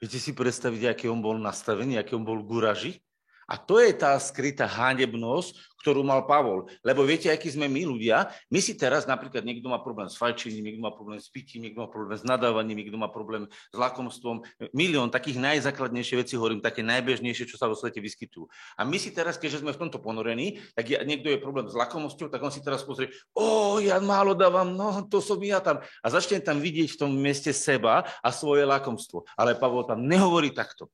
Viete 0.00 0.20
si 0.20 0.36
predstaviť, 0.36 0.92
aký 0.92 1.06
on 1.08 1.24
bol 1.24 1.36
nastavený, 1.40 1.96
aký 1.96 2.16
on 2.16 2.24
bol 2.24 2.40
guraži? 2.44 3.00
A 3.48 3.60
to 3.60 3.80
je 3.80 3.92
tá 3.92 4.16
skrytá 4.16 4.64
hanebnosť, 4.64 5.74
ktorú 5.84 6.00
mal 6.00 6.24
Pavol. 6.24 6.64
Lebo 6.80 7.04
viete, 7.04 7.28
akí 7.28 7.52
sme 7.52 7.68
my 7.68 7.84
ľudia? 7.84 8.32
My 8.48 8.64
si 8.64 8.72
teraz 8.72 9.04
napríklad 9.04 9.44
niekto 9.44 9.68
má 9.68 9.76
problém 9.84 10.08
s 10.08 10.16
fajčením, 10.16 10.64
niekto 10.64 10.80
má 10.80 10.88
problém 10.88 11.20
s 11.20 11.28
pitím, 11.28 11.68
niekto 11.68 11.84
má 11.84 11.88
problém 11.92 12.16
s 12.16 12.24
nadávaním, 12.24 12.80
niekto 12.80 12.96
má 12.96 13.12
problém 13.12 13.44
s 13.68 13.76
lakomstvom. 13.76 14.40
Milión 14.72 15.12
takých 15.12 15.36
najzákladnejšie 15.44 16.24
veci 16.24 16.40
hovorím, 16.40 16.64
také 16.64 16.80
najbežnejšie, 16.80 17.44
čo 17.44 17.60
sa 17.60 17.68
vo 17.68 17.76
svete 17.76 18.00
vyskytujú. 18.00 18.48
A 18.80 18.88
my 18.88 18.96
si 18.96 19.12
teraz, 19.12 19.36
keďže 19.36 19.60
sme 19.60 19.76
v 19.76 19.80
tomto 19.84 20.00
ponorení, 20.00 20.64
tak 20.72 20.88
ja, 20.88 21.04
niekto 21.04 21.28
je 21.28 21.36
problém 21.36 21.68
s 21.68 21.76
lakomosťou, 21.76 22.32
tak 22.32 22.40
on 22.40 22.48
si 22.48 22.64
teraz 22.64 22.80
pozrie, 22.80 23.12
o, 23.36 23.76
ja 23.76 24.00
málo 24.00 24.32
dávam, 24.32 24.72
no 24.72 25.04
to 25.04 25.20
som 25.20 25.36
ja 25.44 25.60
tam. 25.60 25.84
A 26.00 26.06
začne 26.08 26.40
tam 26.40 26.64
vidieť 26.64 26.96
v 26.96 27.00
tom 27.04 27.12
mieste 27.12 27.52
seba 27.52 28.08
a 28.24 28.28
svoje 28.32 28.64
lakomstvo. 28.64 29.28
Ale 29.36 29.52
Pavol 29.52 29.84
tam 29.84 30.00
nehovorí 30.00 30.48
takto 30.56 30.88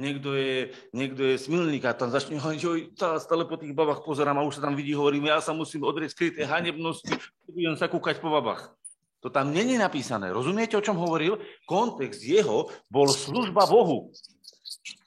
niekto 0.00 0.32
je, 0.32 0.72
niekto 0.96 1.20
je 1.20 1.36
smilník 1.36 1.84
a 1.84 1.92
tam 1.92 2.08
začne 2.08 2.40
hovoriť, 2.40 2.60
že 2.60 2.96
stále 3.20 3.44
po 3.44 3.60
tých 3.60 3.76
babách 3.76 4.00
pozerám 4.00 4.40
a 4.40 4.46
už 4.48 4.56
sa 4.56 4.64
tam 4.64 4.72
vidí, 4.72 4.96
hovorím, 4.96 5.28
ja 5.28 5.44
sa 5.44 5.52
musím 5.52 5.84
odrieť 5.84 6.16
skryté 6.16 6.48
hanebnosti, 6.48 7.12
budem 7.44 7.76
sa 7.76 7.92
kúkať 7.92 8.24
po 8.24 8.32
babách. 8.32 8.72
To 9.20 9.28
tam 9.28 9.52
není 9.52 9.76
napísané. 9.76 10.32
Rozumiete, 10.32 10.80
o 10.80 10.84
čom 10.84 10.96
hovoril? 10.96 11.36
Kontext 11.68 12.24
jeho 12.24 12.72
bol 12.88 13.04
služba 13.12 13.68
Bohu. 13.68 14.08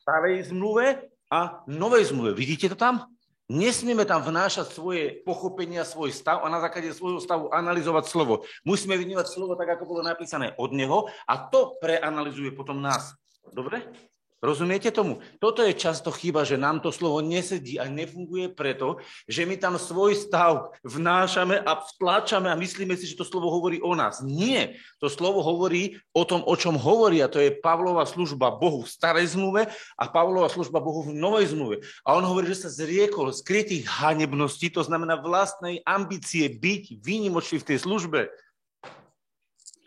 Starej 0.06 0.54
zmluve 0.54 1.10
a 1.34 1.66
novej 1.66 2.14
zmluve. 2.14 2.38
Vidíte 2.38 2.70
to 2.70 2.78
tam? 2.78 3.10
Nesmieme 3.50 4.06
tam 4.06 4.22
vnášať 4.22 4.72
svoje 4.72 5.20
pochopenia, 5.26 5.84
svoj 5.84 6.14
stav 6.14 6.46
a 6.46 6.48
na 6.48 6.62
základe 6.62 6.94
svojho 6.94 7.20
stavu 7.20 7.52
analyzovať 7.52 8.06
slovo. 8.08 8.48
Musíme 8.64 8.96
vnímať 8.96 9.28
slovo 9.28 9.58
tak, 9.58 9.76
ako 9.76 9.84
bolo 9.84 10.02
napísané 10.06 10.54
od 10.62 10.72
neho 10.72 11.10
a 11.26 11.34
to 11.50 11.76
preanalizuje 11.82 12.54
potom 12.54 12.80
nás. 12.80 13.18
Dobre? 13.52 13.82
Rozumiete 14.44 14.92
tomu? 14.92 15.24
Toto 15.40 15.64
je 15.64 15.72
často 15.72 16.12
chyba, 16.12 16.44
že 16.44 16.60
nám 16.60 16.84
to 16.84 16.92
slovo 16.92 17.24
nesedí 17.24 17.80
a 17.80 17.88
nefunguje 17.88 18.52
preto, 18.52 19.00
že 19.24 19.48
my 19.48 19.56
tam 19.56 19.80
svoj 19.80 20.20
stav 20.20 20.76
vnášame 20.84 21.64
a 21.64 21.80
vtláčame 21.80 22.52
a 22.52 22.60
myslíme 22.60 22.92
si, 23.00 23.08
že 23.08 23.16
to 23.16 23.24
slovo 23.24 23.48
hovorí 23.48 23.80
o 23.80 23.96
nás. 23.96 24.20
Nie. 24.20 24.76
To 25.00 25.08
slovo 25.08 25.40
hovorí 25.40 25.96
o 26.12 26.28
tom, 26.28 26.44
o 26.44 26.60
čom 26.60 26.76
hovorí 26.76 27.24
a 27.24 27.32
to 27.32 27.40
je 27.40 27.56
Pavlova 27.56 28.04
služba 28.04 28.52
Bohu 28.52 28.84
v 28.84 28.92
starej 28.92 29.32
zmluve 29.32 29.72
a 29.96 30.04
Pavlova 30.12 30.52
služba 30.52 30.84
Bohu 30.84 31.08
v 31.08 31.16
novej 31.16 31.56
zmluve. 31.56 31.80
A 32.04 32.20
on 32.20 32.28
hovorí, 32.28 32.52
že 32.52 32.68
sa 32.68 32.70
zriekol 32.84 33.32
skrytých 33.32 33.88
hanebností, 33.88 34.68
to 34.76 34.84
znamená 34.84 35.24
vlastnej 35.24 35.80
ambície 35.88 36.52
byť 36.52 37.00
výnimočný 37.00 37.64
v 37.64 37.68
tej 37.72 37.88
službe. 37.88 38.28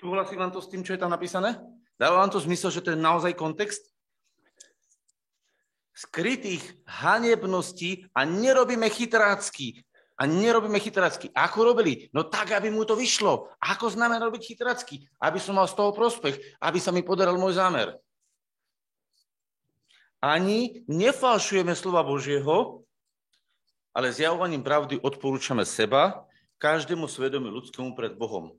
Súhlasí 0.00 0.32
vám 0.32 0.48
to 0.48 0.64
s 0.64 0.72
tým, 0.72 0.80
čo 0.80 0.96
je 0.96 1.00
tam 1.04 1.12
napísané? 1.12 1.60
Dáva 2.00 2.24
vám 2.24 2.32
to 2.32 2.40
zmysel, 2.40 2.72
že 2.72 2.80
to 2.80 2.96
je 2.96 3.04
naozaj 3.04 3.36
kontext? 3.36 3.95
Skrytých 5.96 6.60
hanebností 6.84 8.04
a 8.12 8.28
nerobíme 8.28 8.84
chytrácky. 8.92 9.80
A 10.16 10.24
nerobíme 10.24 10.80
chytrácky. 10.80 11.28
Ako 11.32 11.72
robili? 11.72 12.08
No 12.12 12.24
tak, 12.24 12.52
aby 12.52 12.72
mu 12.72 12.84
to 12.88 12.96
vyšlo. 12.96 13.52
Ako 13.60 13.92
znamená 13.92 14.24
robiť 14.24 14.52
chytrácky? 14.52 15.04
Aby 15.20 15.40
som 15.40 15.56
mal 15.56 15.68
z 15.68 15.76
toho 15.76 15.92
prospech, 15.92 16.40
aby 16.60 16.80
sa 16.80 16.88
mi 16.88 17.04
podaral 17.04 17.36
môj 17.36 17.60
zámer. 17.60 17.96
Ani 20.24 20.80
nefalšujeme 20.88 21.76
slova 21.76 22.00
Božieho, 22.00 22.80
ale 23.92 24.08
zjavovaním 24.12 24.64
pravdy 24.64 25.00
odporúčame 25.04 25.68
seba, 25.68 26.24
každému 26.56 27.04
svedomu 27.04 27.52
ľudskému 27.52 27.92
pred 27.92 28.16
Bohom. 28.16 28.56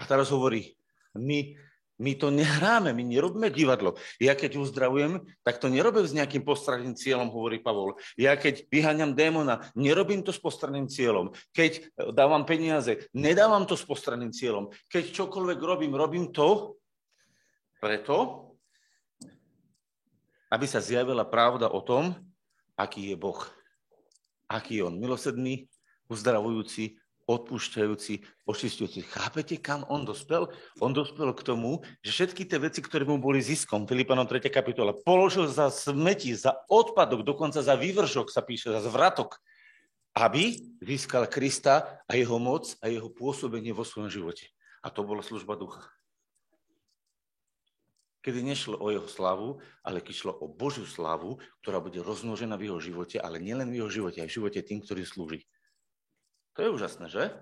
A 0.00 0.08
teraz 0.08 0.32
hovorí, 0.32 0.72
my 1.12 1.52
my 2.02 2.18
to 2.18 2.34
nehráme, 2.34 2.90
my 2.90 3.06
nerobíme 3.06 3.46
divadlo. 3.54 3.94
Ja 4.18 4.34
keď 4.34 4.58
uzdravujem, 4.58 5.22
tak 5.46 5.62
to 5.62 5.70
nerobím 5.70 6.02
s 6.02 6.16
nejakým 6.18 6.42
postranným 6.42 6.98
cieľom, 6.98 7.30
hovorí 7.30 7.62
Pavol. 7.62 7.94
Ja 8.18 8.34
keď 8.34 8.66
vyháňam 8.66 9.14
démona, 9.14 9.70
nerobím 9.78 10.26
to 10.26 10.34
s 10.34 10.42
postranným 10.42 10.90
cieľom. 10.90 11.30
Keď 11.54 11.72
e, 11.78 11.80
dávam 12.10 12.42
peniaze, 12.42 13.06
nedávam 13.14 13.62
to 13.62 13.78
s 13.78 13.86
postranným 13.86 14.34
cieľom. 14.34 14.74
Keď 14.90 15.14
čokoľvek 15.14 15.58
robím, 15.62 15.94
robím 15.94 16.34
to 16.34 16.74
preto, 17.78 18.50
aby 20.50 20.66
sa 20.66 20.82
zjavila 20.82 21.22
pravda 21.24 21.70
o 21.70 21.80
tom, 21.80 22.18
aký 22.74 23.14
je 23.14 23.16
Boh. 23.16 23.40
Aký 24.50 24.82
je 24.82 24.84
On 24.84 24.92
milosedný, 24.92 25.70
uzdravujúci, 26.12 27.01
odpúšťajúci, 27.26 28.44
očistujúci. 28.46 29.06
Chápete, 29.06 29.58
kam 29.58 29.86
on 29.86 30.02
dospel? 30.02 30.50
On 30.82 30.90
dospel 30.90 31.30
k 31.34 31.42
tomu, 31.46 31.82
že 32.02 32.10
všetky 32.10 32.46
tie 32.46 32.58
veci, 32.58 32.82
ktoré 32.82 33.06
mu 33.06 33.18
boli 33.22 33.38
ziskom, 33.38 33.86
Filipanom 33.86 34.26
3. 34.26 34.50
kapitola, 34.50 34.96
položil 34.96 35.46
za 35.46 35.70
smeti, 35.70 36.34
za 36.34 36.54
odpadok, 36.66 37.22
dokonca 37.22 37.62
za 37.62 37.78
vývršok 37.78 38.26
sa 38.30 38.42
píše, 38.42 38.74
za 38.74 38.82
zvratok, 38.82 39.38
aby 40.12 40.60
získal 40.84 41.24
Krista 41.30 42.04
a 42.04 42.12
jeho 42.18 42.36
moc 42.36 42.76
a 42.84 42.90
jeho 42.92 43.08
pôsobenie 43.08 43.72
vo 43.72 43.86
svojom 43.86 44.12
živote. 44.12 44.52
A 44.84 44.90
to 44.92 45.06
bola 45.06 45.24
služba 45.24 45.56
ducha. 45.56 45.86
Kedy 48.22 48.38
nešlo 48.38 48.78
o 48.78 48.86
jeho 48.94 49.10
slavu, 49.10 49.58
ale 49.82 49.98
keď 49.98 50.14
šlo 50.14 50.32
o 50.38 50.46
Božiu 50.46 50.86
slavu, 50.86 51.42
ktorá 51.58 51.82
bude 51.82 51.98
rozmnožená 51.98 52.54
v 52.54 52.70
jeho 52.70 52.78
živote, 52.78 53.18
ale 53.18 53.42
nielen 53.42 53.74
v 53.74 53.82
jeho 53.82 53.90
živote, 53.90 54.22
aj 54.22 54.30
v 54.30 54.36
živote 54.38 54.60
tým, 54.62 54.78
ktorí 54.78 55.02
slúži. 55.02 55.42
To 56.52 56.58
je 56.60 56.68
úžasné, 56.68 57.08
že? 57.08 57.32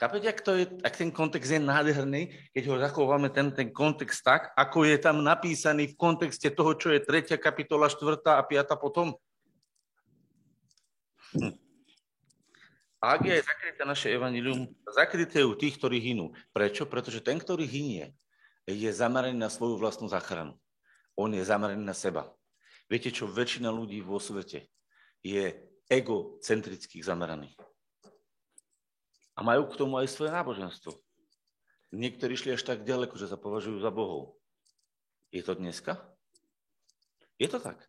Chápete, 0.00 0.32
ak, 0.32 0.40
to 0.40 0.52
je, 0.56 0.64
ak 0.80 0.96
ten 0.96 1.12
kontext 1.12 1.52
je 1.52 1.60
nádherný, 1.60 2.32
keď 2.56 2.62
ho 2.72 2.80
zachováme 2.80 3.28
ten, 3.28 3.52
ten 3.52 3.68
kontext 3.68 4.24
tak, 4.24 4.48
ako 4.56 4.88
je 4.88 4.96
tam 4.96 5.20
napísaný 5.20 5.92
v 5.92 5.98
kontexte 6.00 6.48
toho, 6.56 6.72
čo 6.72 6.88
je 6.88 7.04
3. 7.04 7.36
kapitola, 7.36 7.84
4. 7.84 8.16
a 8.32 8.40
5. 8.40 8.80
potom? 8.80 9.12
Hm. 11.36 11.52
Ak 13.00 13.24
je 13.24 13.44
zakryté 13.44 13.80
naše 13.84 14.08
evanilium, 14.12 14.72
zakryté 14.92 15.40
u 15.44 15.56
tých, 15.56 15.76
ktorí 15.80 16.00
hynú. 16.00 16.36
Prečo? 16.52 16.84
Pretože 16.84 17.24
ten, 17.24 17.40
ktorý 17.40 17.64
hynie, 17.64 18.12
je 18.68 18.88
zameraný 18.92 19.36
na 19.36 19.48
svoju 19.52 19.80
vlastnú 19.80 20.08
záchranu. 20.08 20.56
On 21.16 21.28
je 21.32 21.44
zameraný 21.44 21.80
na 21.80 21.96
seba. 21.96 22.28
Viete 22.92 23.08
čo, 23.12 23.28
väčšina 23.28 23.72
ľudí 23.72 24.00
vo 24.04 24.20
svete 24.20 24.68
je 25.20 25.60
egocentrických 25.92 27.04
zameraných 27.04 27.56
a 29.40 29.42
majú 29.42 29.64
k 29.72 29.78
tomu 29.80 29.96
aj 29.96 30.12
svoje 30.12 30.36
náboženstvo. 30.36 30.92
Niektorí 31.96 32.36
šli 32.36 32.52
až 32.52 32.62
tak 32.68 32.84
ďaleko, 32.84 33.16
že 33.16 33.32
sa 33.32 33.40
považujú 33.40 33.80
za 33.80 33.88
bohov. 33.88 34.36
Je 35.32 35.40
to 35.40 35.56
dneska? 35.56 35.96
Je 37.40 37.48
to 37.48 37.56
tak. 37.56 37.80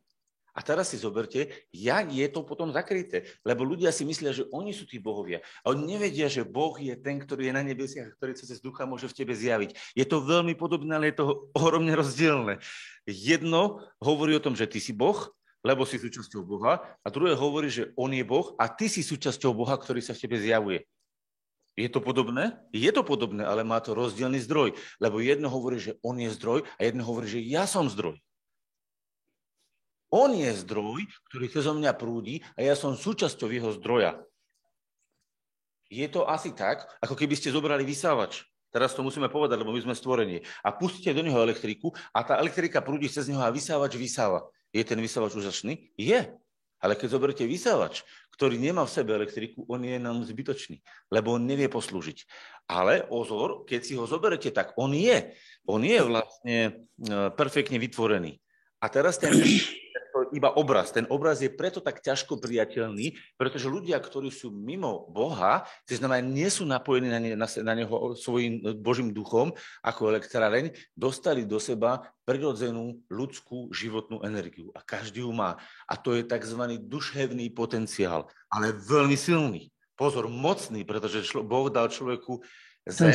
A 0.52 0.60
teraz 0.64 0.92
si 0.92 1.00
zoberte, 1.00 1.68
jak 1.72 2.12
je 2.12 2.28
to 2.28 2.44
potom 2.44 2.72
zakryté. 2.72 3.28
Lebo 3.44 3.68
ľudia 3.68 3.92
si 3.92 4.04
myslia, 4.08 4.36
že 4.36 4.48
oni 4.52 4.72
sú 4.72 4.88
tí 4.88 5.00
bohovia. 5.00 5.44
A 5.64 5.76
oni 5.76 5.96
nevedia, 5.96 6.32
že 6.32 6.48
Boh 6.48 6.76
je 6.76 6.92
ten, 6.96 7.20
ktorý 7.20 7.52
je 7.52 7.56
na 7.56 7.64
nebesiach, 7.64 8.16
ktorý 8.20 8.36
sa 8.36 8.48
cez 8.48 8.60
ducha 8.64 8.88
môže 8.88 9.08
v 9.12 9.16
tebe 9.16 9.36
zjaviť. 9.36 9.76
Je 9.96 10.04
to 10.08 10.24
veľmi 10.24 10.56
podobné, 10.56 10.96
ale 10.96 11.12
je 11.12 11.24
to 11.24 11.52
ohromne 11.56 11.92
rozdielne. 11.92 12.60
Jedno 13.08 13.84
hovorí 14.00 14.36
o 14.36 14.44
tom, 14.44 14.56
že 14.56 14.68
ty 14.68 14.84
si 14.84 14.92
Boh, 14.92 15.32
lebo 15.64 15.88
si 15.88 16.00
súčasťou 16.00 16.44
Boha, 16.44 16.84
a 17.00 17.08
druhé 17.08 17.32
hovorí, 17.38 17.72
že 17.72 17.92
on 17.96 18.12
je 18.12 18.24
Boh 18.26 18.52
a 18.60 18.68
ty 18.68 18.92
si 18.92 19.06
súčasťou 19.06 19.56
Boha, 19.56 19.78
ktorý 19.80 20.04
sa 20.04 20.12
v 20.12 20.22
tebe 20.26 20.36
zjavuje. 20.36 20.84
Je 21.80 21.88
to 21.88 22.04
podobné? 22.04 22.60
Je 22.76 22.92
to 22.92 23.02
podobné, 23.02 23.48
ale 23.48 23.64
má 23.64 23.80
to 23.80 23.96
rozdielný 23.96 24.44
zdroj. 24.44 24.76
Lebo 25.00 25.24
jedno 25.24 25.48
hovorí, 25.48 25.80
že 25.80 25.96
on 26.04 26.20
je 26.20 26.28
zdroj 26.36 26.68
a 26.68 26.82
jedno 26.84 27.08
hovorí, 27.08 27.32
že 27.32 27.40
ja 27.40 27.64
som 27.64 27.88
zdroj. 27.88 28.20
On 30.12 30.28
je 30.36 30.52
zdroj, 30.52 31.08
ktorý 31.32 31.46
cez 31.48 31.64
mňa 31.64 31.96
prúdi 31.96 32.44
a 32.60 32.68
ja 32.68 32.76
som 32.76 33.00
súčasťou 33.00 33.48
jeho 33.48 33.72
zdroja. 33.80 34.20
Je 35.88 36.04
to 36.12 36.28
asi 36.28 36.52
tak, 36.52 36.84
ako 37.00 37.16
keby 37.16 37.40
ste 37.40 37.52
zobrali 37.52 37.88
vysávač. 37.88 38.44
Teraz 38.72 38.96
to 38.96 39.04
musíme 39.04 39.28
povedať, 39.28 39.60
lebo 39.60 39.76
my 39.76 39.84
sme 39.84 39.96
stvorení. 39.96 40.44
A 40.64 40.72
pustíte 40.72 41.12
do 41.12 41.24
neho 41.24 41.40
elektriku 41.44 41.92
a 42.16 42.24
tá 42.24 42.40
elektrika 42.40 42.80
prúdi 42.80 43.12
cez 43.12 43.28
neho 43.28 43.44
a 43.44 43.52
vysávač 43.52 44.00
vysáva. 44.00 44.48
Je 44.72 44.84
ten 44.88 45.00
vysávač 45.00 45.36
úžasný? 45.36 45.92
Je. 46.00 46.32
Ale 46.82 46.98
keď 46.98 47.08
zoberiete 47.14 47.46
vysávač, 47.46 48.02
ktorý 48.34 48.58
nemá 48.58 48.84
v 48.90 48.96
sebe 48.98 49.14
elektriku, 49.14 49.70
on 49.70 49.86
je 49.86 50.02
nám 50.02 50.26
zbytočný, 50.26 50.82
lebo 51.14 51.38
on 51.38 51.46
nevie 51.46 51.70
poslúžiť. 51.70 52.26
Ale 52.66 53.06
ozor, 53.14 53.70
keď 53.70 53.82
si 53.86 53.94
ho 53.94 54.10
zoberete, 54.10 54.50
tak 54.50 54.74
on 54.82 54.90
je. 54.98 55.38
On 55.70 55.78
je 55.78 56.00
vlastne 56.02 56.58
e, 56.58 56.72
perfektne 57.38 57.78
vytvorený. 57.78 58.42
A 58.82 58.90
teraz 58.90 59.22
ten 59.22 59.30
iba 60.32 60.52
obraz. 60.56 60.92
Ten 60.92 61.08
obraz 61.08 61.40
je 61.40 61.52
preto 61.52 61.80
tak 61.84 62.00
ťažko 62.04 62.40
priateľný, 62.40 63.16
pretože 63.36 63.72
ľudia, 63.72 64.00
ktorí 64.00 64.32
sú 64.32 64.52
mimo 64.52 65.08
Boha, 65.12 65.64
to 65.86 65.96
znamená, 65.96 66.24
nie 66.24 66.48
sú 66.48 66.64
napojení 66.66 67.08
na, 67.12 67.20
ne, 67.20 67.32
na, 67.36 67.48
na 67.48 67.74
Neho 67.76 68.16
svojim 68.16 68.64
Božím 68.80 69.12
duchom 69.14 69.54
ako 69.84 70.16
elektráreň, 70.16 70.74
dostali 70.96 71.44
do 71.44 71.60
seba 71.60 72.12
prirodzenú 72.24 73.00
ľudskú 73.12 73.70
životnú 73.76 74.24
energiu. 74.24 74.72
A 74.74 74.82
každý 74.82 75.24
ju 75.24 75.32
má. 75.36 75.60
A 75.86 75.94
to 76.00 76.16
je 76.16 76.24
tzv. 76.24 76.62
duševný 76.80 77.52
potenciál, 77.52 78.32
ale 78.48 78.74
veľmi 78.74 79.20
silný. 79.20 79.70
Pozor, 80.00 80.26
mocný, 80.32 80.82
pretože 80.82 81.22
člo, 81.28 81.46
Boh 81.46 81.70
dal 81.70 81.92
človeku 81.92 82.42
zem 82.90 83.14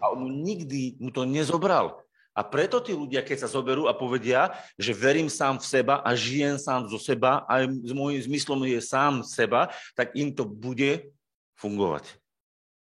a 0.00 0.04
on 0.14 0.24
mu 0.24 0.28
nikdy 0.30 0.96
mu 1.02 1.10
to 1.10 1.28
nezobral. 1.28 2.00
A 2.38 2.46
preto 2.46 2.78
tí 2.78 2.94
ľudia, 2.94 3.26
keď 3.26 3.42
sa 3.42 3.50
zoberú 3.50 3.90
a 3.90 3.98
povedia, 3.98 4.54
že 4.78 4.94
verím 4.94 5.26
sám 5.26 5.58
v 5.58 5.66
seba 5.66 5.98
a 6.06 6.14
žijem 6.14 6.54
sám 6.54 6.86
zo 6.86 6.94
seba 6.94 7.42
a 7.50 7.66
môjim 7.90 8.22
zmyslom 8.22 8.62
je 8.62 8.78
sám 8.78 9.26
seba, 9.26 9.74
tak 9.98 10.14
im 10.14 10.30
to 10.30 10.46
bude 10.46 11.10
fungovať. 11.58 12.06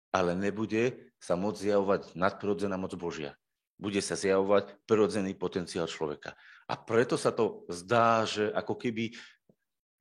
Ale 0.09 0.33
nebude 0.33 0.97
sa 1.21 1.37
môcť 1.37 1.61
zjavovať 1.61 2.01
nadprirodzená 2.17 2.73
moc 2.73 2.97
Božia. 2.97 3.37
Bude 3.77 4.01
sa 4.01 4.17
zjavovať 4.17 4.81
prirodzený 4.89 5.37
potenciál 5.37 5.85
človeka. 5.85 6.33
A 6.65 6.73
preto 6.73 7.13
sa 7.13 7.29
to 7.29 7.69
zdá, 7.69 8.25
že 8.25 8.49
ako 8.49 8.73
keby 8.81 9.13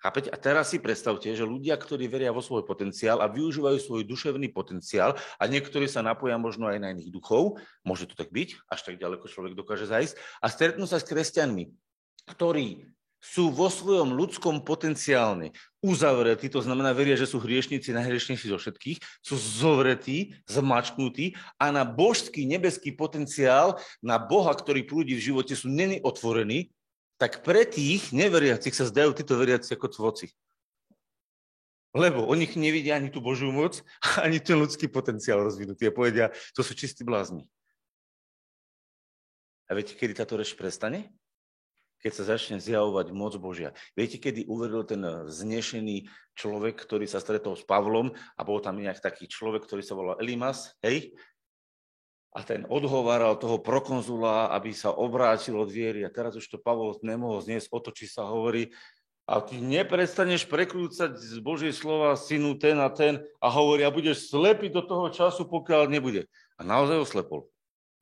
Chápete? 0.05 0.29
A 0.29 0.37
teraz 0.37 0.69
si 0.69 0.77
predstavte, 0.77 1.33
že 1.33 1.49
ľudia, 1.49 1.81
ktorí 1.81 2.13
veria 2.13 2.29
vo 2.29 2.45
svoj 2.45 2.69
potenciál 2.69 3.25
a 3.25 3.33
využívajú 3.33 3.81
svoj 3.81 4.03
duševný 4.05 4.53
potenciál 4.53 5.17
a 5.41 5.49
niektorí 5.49 5.89
sa 5.89 6.05
napoja 6.05 6.37
možno 6.37 6.69
aj 6.69 6.77
na 6.77 6.93
iných 6.93 7.09
duchov, 7.09 7.57
môže 7.89 8.05
to 8.05 8.13
tak 8.13 8.29
byť, 8.29 8.69
až 8.69 8.81
tak 8.85 9.01
ďaleko 9.01 9.25
človek 9.25 9.57
dokáže 9.57 9.89
zajsť, 9.89 10.45
a 10.45 10.47
stretnú 10.53 10.85
sa 10.85 11.01
s 11.01 11.09
kresťanmi, 11.09 11.73
ktorí 12.37 12.85
sú 13.17 13.49
vo 13.49 13.73
svojom 13.73 14.13
ľudskom 14.13 14.61
potenciálne 14.61 15.57
uzavretí, 15.81 16.53
to 16.53 16.61
znamená, 16.61 16.93
veria, 16.93 17.17
že 17.17 17.25
sú 17.25 17.41
hriešnici, 17.41 17.97
najhriešnejší 17.97 18.53
zo 18.53 18.61
všetkých, 18.61 19.01
sú 19.25 19.41
zovretí, 19.41 20.37
zmačknutí 20.45 21.33
a 21.57 21.73
na 21.73 21.89
božský, 21.89 22.45
nebeský 22.45 22.93
potenciál, 22.93 23.81
na 24.05 24.21
Boha, 24.21 24.53
ktorý 24.53 24.85
prúdi 24.85 25.17
v 25.17 25.33
živote, 25.33 25.57
sú 25.57 25.73
není 25.73 26.05
otvorení, 26.05 26.69
tak 27.19 27.47
pre 27.47 27.63
tých 27.63 28.11
neveriacich 28.11 28.75
sa 28.75 28.89
zdajú 28.91 29.15
títo 29.15 29.39
veriaci 29.39 29.75
ako 29.75 29.87
tvoci. 29.91 30.27
Lebo 31.95 32.27
o 32.27 32.35
nich 32.35 32.59
nevidia 32.59 32.99
ani 32.99 33.07
tú 33.07 33.23
Božiu 33.23 33.55
moc, 33.55 33.79
ani 34.27 34.43
ten 34.43 34.59
ľudský 34.59 34.91
potenciál 34.91 35.47
rozvinutý 35.47 35.89
a 35.89 35.95
povedia, 35.95 36.35
to 36.53 36.67
sú 36.67 36.75
čistí 36.75 37.07
blázni. 37.07 37.47
A 39.71 39.79
viete, 39.79 39.97
kedy 39.97 40.13
táto 40.13 40.37
reč 40.37 40.53
prestane? 40.53 41.15
Keď 42.05 42.13
sa 42.13 42.37
začne 42.37 42.61
zjavovať 42.61 43.17
moc 43.17 43.33
Božia. 43.41 43.73
Viete, 43.97 44.21
kedy 44.21 44.45
uveril 44.45 44.85
ten 44.85 45.01
znešený 45.25 46.05
človek, 46.37 46.77
ktorý 46.77 47.09
sa 47.09 47.17
stretol 47.17 47.57
s 47.57 47.65
Pavlom 47.65 48.13
a 48.13 48.43
bol 48.45 48.61
tam 48.61 48.77
nejak 48.77 49.01
taký 49.01 49.25
človek, 49.25 49.65
ktorý 49.65 49.81
sa 49.81 49.97
volal 49.97 50.21
Elimas, 50.21 50.77
hej? 50.85 51.17
A 52.35 52.43
ten 52.43 52.67
odhováral 52.67 53.39
toho 53.39 53.63
prokonzula, 53.63 54.51
aby 54.51 54.75
sa 54.75 54.91
obrátil 54.91 55.55
od 55.55 55.71
viery. 55.71 56.03
A 56.03 56.11
teraz 56.11 56.35
už 56.35 56.51
to 56.51 56.59
Pavol 56.59 56.99
nemohol 57.07 57.39
zniesť, 57.39 57.71
otočí 57.71 58.11
sa 58.11 58.27
hovorí, 58.27 58.75
a 59.25 59.41
ty 59.41 59.57
neprestaneš 59.57 60.45
prekrúcať 60.45 61.17
z 61.17 61.41
Božej 61.41 61.73
slova 61.73 62.13
synu 62.13 62.61
ten 62.61 62.77
a 62.77 62.93
ten 62.93 63.25
a 63.41 63.49
hovorí, 63.49 63.81
a 63.81 63.95
budeš 63.95 64.29
slepý 64.29 64.69
do 64.69 64.85
toho 64.85 65.09
času, 65.09 65.49
pokiaľ 65.49 65.89
nebude. 65.89 66.29
A 66.61 66.67
naozaj 66.67 67.01
ho 67.01 67.07
slepol. 67.09 67.41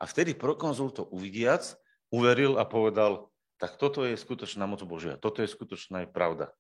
A 0.03 0.09
vtedy 0.09 0.35
prokonzul 0.35 0.91
to 0.91 1.07
uvidiac, 1.15 1.63
uveril 2.11 2.59
a 2.59 2.67
povedal, 2.67 3.31
tak 3.63 3.79
toto 3.79 4.03
je 4.03 4.19
skutočná 4.19 4.67
moc 4.67 4.83
Božia, 4.83 5.15
toto 5.15 5.47
je 5.47 5.49
skutočná 5.55 6.11
pravda. 6.11 6.51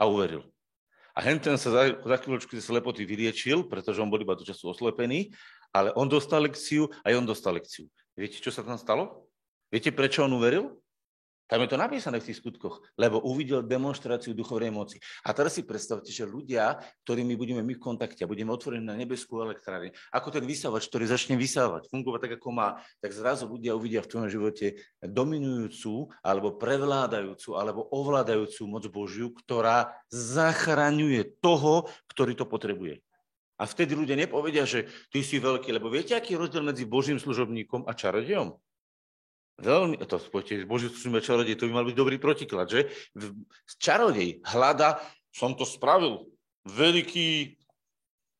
A 0.00 0.08
uveril. 0.08 0.48
A 1.12 1.20
henten 1.20 1.60
sa 1.60 1.68
za, 1.68 1.82
za 1.92 2.16
chvíľočku 2.16 2.56
z 2.56 2.64
slepoty 2.64 3.04
vyriečil, 3.04 3.68
pretože 3.68 4.00
on 4.00 4.08
bol 4.08 4.24
iba 4.24 4.32
do 4.32 4.48
času 4.48 4.72
oslepený 4.72 5.36
ale 5.72 5.90
on 5.96 6.06
dostal 6.08 6.44
lekciu, 6.44 6.88
aj 7.02 7.16
on 7.16 7.26
dostal 7.26 7.56
lekciu. 7.56 7.88
Viete, 8.12 8.38
čo 8.38 8.52
sa 8.52 8.60
tam 8.60 8.76
stalo? 8.76 9.28
Viete, 9.72 9.88
prečo 9.88 10.22
on 10.22 10.36
uveril? 10.36 10.82
Tam 11.52 11.60
je 11.60 11.68
to 11.68 11.76
napísané 11.76 12.16
v 12.16 12.32
tých 12.32 12.40
skutkoch, 12.40 12.80
lebo 12.96 13.20
uvidel 13.28 13.60
demonstráciu 13.60 14.32
duchovnej 14.32 14.72
moci. 14.72 14.96
A 15.20 15.36
teraz 15.36 15.52
si 15.52 15.60
predstavte, 15.60 16.08
že 16.08 16.24
ľudia, 16.24 16.80
ktorými 17.04 17.36
budeme 17.36 17.60
my 17.60 17.76
v 17.76 17.82
kontakte, 17.92 18.24
budeme 18.24 18.56
otvorení 18.56 18.80
na 18.80 18.96
nebeskú 18.96 19.36
elektrárne, 19.44 19.92
ako 20.16 20.32
ten 20.32 20.48
vysávač, 20.48 20.88
ktorý 20.88 21.12
začne 21.12 21.36
vysávať, 21.36 21.92
fungovať 21.92 22.20
tak, 22.24 22.32
ako 22.40 22.48
má, 22.56 22.80
tak 23.04 23.12
zrazu 23.12 23.44
ľudia 23.44 23.76
uvidia 23.76 24.00
v 24.00 24.08
tvojom 24.08 24.32
živote 24.32 24.80
dominujúcu, 25.04 26.08
alebo 26.24 26.56
prevládajúcu, 26.56 27.50
alebo 27.52 27.84
ovládajúcu 27.84 28.62
moc 28.64 28.88
Božiu, 28.88 29.28
ktorá 29.36 29.92
zachraňuje 30.08 31.36
toho, 31.44 31.84
ktorý 32.08 32.32
to 32.32 32.48
potrebuje. 32.48 33.04
A 33.60 33.68
vtedy 33.68 33.92
ľudia 33.92 34.16
nepovedia, 34.16 34.64
že 34.64 34.88
ty 35.12 35.20
si 35.20 35.36
veľký, 35.38 35.70
lebo 35.76 35.92
viete, 35.92 36.16
aký 36.16 36.34
je 36.34 36.40
rozdiel 36.40 36.64
medzi 36.64 36.88
Božím 36.88 37.20
služobníkom 37.20 37.84
a 37.84 37.92
čarodejom? 37.92 38.56
Veľmi, 39.62 40.00
to 40.02 40.16
spojte, 40.18 40.64
Boží 40.64 40.88
služobník 40.88 41.22
a 41.22 41.28
čarodej, 41.28 41.56
to 41.60 41.68
by 41.68 41.72
mal 41.76 41.86
byť 41.86 41.96
dobrý 41.96 42.16
protiklad, 42.18 42.66
že? 42.72 42.88
Čarodej 43.78 44.42
hľada, 44.48 44.98
som 45.30 45.52
to 45.54 45.62
spravil, 45.68 46.26
veľký, 46.66 47.60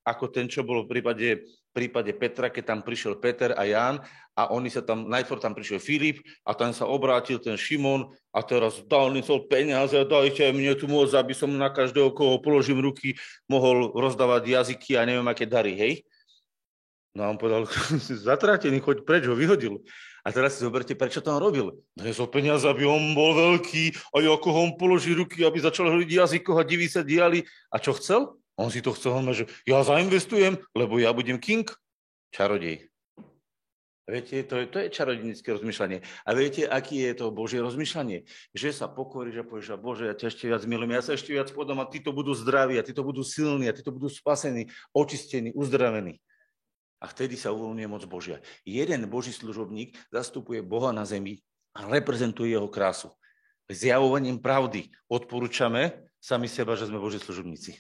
ako 0.03 0.25
ten, 0.33 0.51
čo 0.51 0.66
bol 0.66 0.83
v 0.83 0.98
prípade 0.98 1.46
prípade 1.72 2.12
Petra, 2.12 2.52
keď 2.52 2.64
tam 2.68 2.80
prišiel 2.85 3.16
Peter 3.16 3.56
a 3.56 3.64
Ján 3.64 4.04
a 4.37 4.52
oni 4.52 4.68
sa 4.68 4.85
tam, 4.85 5.08
najprv 5.08 5.40
tam 5.40 5.56
prišiel 5.56 5.80
Filip 5.80 6.20
a 6.44 6.52
tam 6.52 6.76
sa 6.76 6.85
obrátil 6.85 7.40
ten 7.40 7.56
Šimon 7.56 8.12
a 8.30 8.40
teraz 8.44 8.85
dal 8.85 9.12
nesol 9.12 9.48
peniaze, 9.48 9.96
dajte 9.96 10.52
mne 10.52 10.76
tu 10.76 10.87
môcť, 10.87 11.16
aby 11.16 11.32
som 11.32 11.48
na 11.48 11.72
každého, 11.72 12.12
koho 12.12 12.38
položím 12.44 12.85
ruky, 12.85 13.16
mohol 13.48 13.90
rozdávať 13.96 14.62
jazyky 14.62 15.00
a 15.00 15.08
neviem, 15.08 15.26
aké 15.26 15.48
dary, 15.48 15.72
hej? 15.74 15.94
No 17.12 17.28
a 17.28 17.30
on 17.32 17.37
povedal, 17.37 17.68
zatrátený, 18.28 18.80
choď 18.80 19.04
preč, 19.04 19.28
ho 19.28 19.37
vyhodil. 19.37 19.85
A 20.22 20.30
teraz 20.30 20.54
si 20.54 20.62
zoberte, 20.62 20.94
prečo 20.94 21.18
to 21.18 21.35
on 21.35 21.42
robil. 21.42 21.82
Dnesol 21.98 22.30
peniaze, 22.30 22.62
aby 22.62 22.87
on 22.87 23.11
bol 23.11 23.35
veľký 23.35 24.14
a 24.14 24.22
ako 24.22 24.48
ho 24.54 24.61
on 24.70 24.72
položí 24.78 25.11
ruky, 25.18 25.42
aby 25.42 25.58
začal 25.58 25.90
hovoriť 25.90 26.08
jazykoch 26.08 26.56
a 26.56 26.64
diví 26.64 26.87
sa 26.87 27.02
diali. 27.02 27.42
A 27.74 27.82
čo 27.82 27.90
chcel? 27.98 28.38
On 28.60 28.68
si 28.68 28.84
to 28.84 28.92
chcel, 28.92 29.24
že 29.32 29.48
ja 29.64 29.80
zainvestujem, 29.80 30.60
lebo 30.76 31.00
ja 31.00 31.12
budem 31.16 31.40
king, 31.40 31.64
čarodej. 32.32 32.92
Viete, 34.02 34.42
to 34.44 34.58
je, 34.58 34.66
to 34.66 34.82
je 34.82 34.88
čarodenické 34.90 35.54
rozmýšľanie. 35.54 36.02
A 36.26 36.30
viete, 36.34 36.66
aký 36.66 37.06
je 37.06 37.22
to 37.22 37.30
Božie 37.30 37.62
rozmýšľanie? 37.62 38.26
Že 38.50 38.68
sa 38.74 38.86
pokoríš 38.90 39.40
a 39.40 39.44
povieš, 39.46 39.78
Bože, 39.78 40.10
ja 40.10 40.14
ťa 40.18 40.26
ešte 40.26 40.50
viac 40.50 40.66
milujem, 40.66 40.98
ja 40.98 41.02
sa 41.06 41.14
ešte 41.14 41.30
viac 41.30 41.48
podám 41.54 41.80
a 41.80 41.86
títo 41.86 42.10
budú 42.10 42.34
zdraví, 42.34 42.76
a 42.76 42.84
títo 42.84 43.06
budú 43.06 43.22
silní, 43.22 43.70
a 43.70 43.76
títo 43.76 43.94
budú 43.94 44.10
spasení, 44.10 44.66
očistení, 44.90 45.54
uzdravení. 45.54 46.18
A 46.98 47.06
vtedy 47.06 47.38
sa 47.38 47.54
uvoľňuje 47.54 47.88
moc 47.88 48.02
Božia. 48.10 48.42
Jeden 48.66 49.06
Boží 49.06 49.30
služobník 49.30 49.94
zastupuje 50.10 50.66
Boha 50.66 50.90
na 50.90 51.06
zemi 51.06 51.38
a 51.70 51.86
reprezentuje 51.86 52.58
jeho 52.58 52.66
krásu. 52.66 53.14
Zjavovaním 53.70 54.42
pravdy 54.42 54.90
odporúčame 55.06 56.10
sami 56.18 56.50
seba, 56.50 56.74
že 56.74 56.90
sme 56.90 56.98
Boží 56.98 57.22
služobníci. 57.22 57.78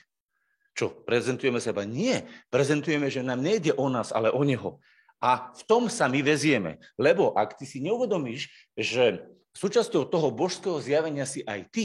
Čo, 0.72 1.04
prezentujeme 1.04 1.60
seba? 1.60 1.84
Nie. 1.84 2.24
Prezentujeme, 2.48 3.12
že 3.12 3.20
nám 3.20 3.44
nejde 3.44 3.76
o 3.76 3.92
nás, 3.92 4.08
ale 4.10 4.32
o 4.32 4.40
Neho. 4.40 4.80
A 5.22 5.54
v 5.54 5.62
tom 5.68 5.86
sa 5.86 6.10
my 6.10 6.18
vezieme. 6.24 6.82
Lebo 6.98 7.36
ak 7.36 7.60
ty 7.60 7.68
si 7.68 7.78
neuvedomíš, 7.78 8.50
že 8.74 9.22
súčasťou 9.54 10.08
toho 10.08 10.32
božského 10.32 10.80
zjavenia 10.80 11.28
si 11.28 11.44
aj 11.44 11.68
ty 11.70 11.84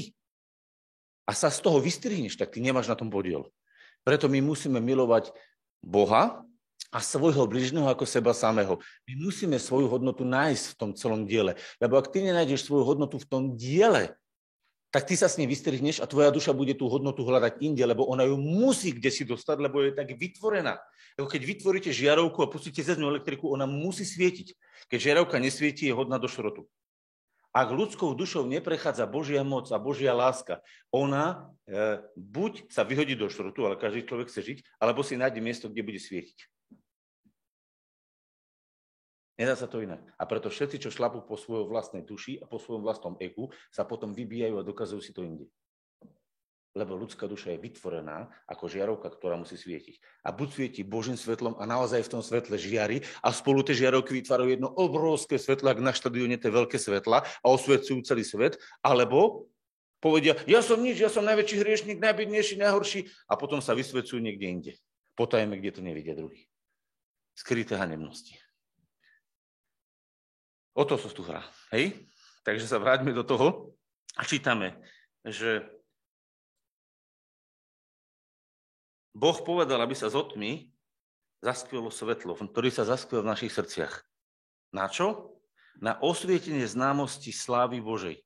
a 1.28 1.36
sa 1.36 1.52
z 1.52 1.60
toho 1.60 1.78
vystrihneš, 1.84 2.40
tak 2.40 2.56
ty 2.56 2.64
nemáš 2.64 2.88
na 2.88 2.96
tom 2.96 3.12
podiel. 3.12 3.52
Preto 4.08 4.32
my 4.32 4.40
musíme 4.40 4.80
milovať 4.80 5.36
Boha 5.84 6.42
a 6.88 7.00
svojho 7.04 7.44
bližného 7.46 7.92
ako 7.92 8.08
seba 8.08 8.32
samého. 8.32 8.80
My 9.04 9.14
musíme 9.20 9.60
svoju 9.60 9.92
hodnotu 9.92 10.24
nájsť 10.24 10.66
v 10.72 10.78
tom 10.80 10.92
celom 10.96 11.28
diele. 11.28 11.60
Lebo 11.84 12.00
ak 12.00 12.10
ty 12.10 12.24
nenájdeš 12.24 12.64
svoju 12.66 12.88
hodnotu 12.88 13.20
v 13.20 13.28
tom 13.28 13.44
diele, 13.60 14.16
tak 14.88 15.04
ty 15.04 15.20
sa 15.20 15.28
s 15.28 15.36
ním 15.36 15.52
vystrihneš 15.52 16.00
a 16.00 16.08
tvoja 16.08 16.32
duša 16.32 16.56
bude 16.56 16.72
tú 16.72 16.88
hodnotu 16.88 17.28
hľadať 17.28 17.60
inde, 17.60 17.84
lebo 17.84 18.08
ona 18.08 18.24
ju 18.24 18.40
musí 18.40 18.96
kde 18.96 19.12
si 19.12 19.28
dostať, 19.28 19.58
lebo 19.60 19.84
je 19.84 19.92
tak 19.92 20.08
vytvorená. 20.16 20.80
Lebo 21.20 21.28
keď 21.28 21.42
vytvoríte 21.44 21.92
žiarovku 21.92 22.40
a 22.40 22.48
pustíte 22.48 22.80
cez 22.80 22.96
ňu 22.96 23.12
elektriku, 23.12 23.52
ona 23.52 23.68
musí 23.68 24.08
svietiť. 24.08 24.56
Keď 24.88 25.00
žiarovka 25.12 25.44
nesvieti, 25.44 25.92
je 25.92 25.98
hodná 25.98 26.16
do 26.16 26.32
šrotu. 26.32 26.70
Ak 27.52 27.74
ľudskou 27.74 28.14
dušou 28.14 28.46
neprechádza 28.46 29.10
Božia 29.10 29.42
moc 29.42 29.66
a 29.74 29.82
Božia 29.82 30.14
láska, 30.14 30.62
ona 30.94 31.50
e, 31.66 31.98
buď 32.14 32.70
sa 32.70 32.86
vyhodí 32.86 33.18
do 33.18 33.28
šrotu, 33.34 33.66
ale 33.66 33.82
každý 33.82 34.06
človek 34.06 34.30
chce 34.30 34.42
žiť, 34.46 34.58
alebo 34.78 35.02
si 35.02 35.18
nájde 35.18 35.42
miesto, 35.42 35.66
kde 35.66 35.82
bude 35.82 35.98
svietiť. 35.98 36.38
Nedá 39.38 39.54
sa 39.54 39.70
to 39.70 39.86
inak. 39.86 40.02
A 40.18 40.26
preto 40.26 40.50
všetci, 40.50 40.82
čo 40.82 40.90
šlapú 40.90 41.22
po 41.22 41.38
svojej 41.38 41.70
vlastnej 41.70 42.02
duši 42.02 42.42
a 42.42 42.50
po 42.50 42.58
svojom 42.58 42.82
vlastnom 42.82 43.14
egu, 43.22 43.54
sa 43.70 43.86
potom 43.86 44.10
vybíjajú 44.10 44.58
a 44.58 44.66
dokazujú 44.66 45.02
si 45.06 45.14
to 45.14 45.22
inde. 45.22 45.46
Lebo 46.74 46.98
ľudská 46.98 47.30
duša 47.30 47.54
je 47.54 47.62
vytvorená 47.62 48.34
ako 48.50 48.66
žiarovka, 48.66 49.14
ktorá 49.14 49.38
musí 49.38 49.54
svietiť. 49.54 50.26
A 50.26 50.34
buď 50.34 50.48
svieti 50.50 50.82
Božím 50.82 51.18
svetlom 51.18 51.54
a 51.62 51.70
naozaj 51.70 52.06
v 52.06 52.12
tom 52.18 52.22
svetle 52.26 52.58
žiari 52.58 53.06
a 53.22 53.30
spolu 53.30 53.62
tie 53.62 53.78
žiarovky 53.78 54.14
vytvárajú 54.22 54.58
jedno 54.58 54.70
obrovské 54.74 55.38
svetlo, 55.38 55.70
ak 55.70 55.86
na 55.86 55.94
štadióne 55.94 56.38
tie 56.42 56.50
veľké 56.50 56.78
svetla 56.82 57.22
a 57.22 57.46
osvecujú 57.46 58.02
celý 58.06 58.26
svet, 58.26 58.58
alebo 58.82 59.50
povedia, 60.02 60.38
ja 60.50 60.66
som 60.66 60.82
nič, 60.82 60.98
ja 61.02 61.10
som 61.14 61.26
najväčší 61.26 61.62
hriešnik, 61.62 61.98
najbednejší, 62.02 62.58
najhorší 62.62 63.10
a 63.30 63.38
potom 63.38 63.62
sa 63.62 63.78
vysvecujú 63.78 64.18
niekde 64.18 64.46
inde. 64.50 64.74
Potajme, 65.18 65.58
kde 65.58 65.78
to 65.78 65.82
nevidia 65.82 66.14
druhý. 66.14 66.46
Skryté 67.34 67.74
hanebnosti. 67.78 68.47
O 70.78 70.86
to 70.86 70.94
sa 71.02 71.10
tu 71.10 71.26
hrá. 71.26 71.42
Hej? 71.74 72.06
Takže 72.46 72.70
sa 72.70 72.78
vráťme 72.78 73.10
do 73.10 73.26
toho 73.26 73.74
a 74.14 74.22
čítame, 74.22 74.78
že 75.26 75.66
Boh 79.18 79.34
povedal, 79.42 79.82
aby 79.82 79.98
sa 79.98 80.14
z 80.14 80.22
otmy 80.22 80.70
zaskvelo 81.42 81.90
svetlo, 81.90 82.38
ktorý 82.38 82.70
sa 82.70 82.86
zaskvel 82.86 83.26
v 83.26 83.32
našich 83.34 83.50
srdciach. 83.50 84.06
Na 84.70 84.86
čo? 84.86 85.34
Na 85.82 85.98
osvietenie 85.98 86.70
známosti 86.70 87.34
slávy 87.34 87.82
Božej 87.82 88.22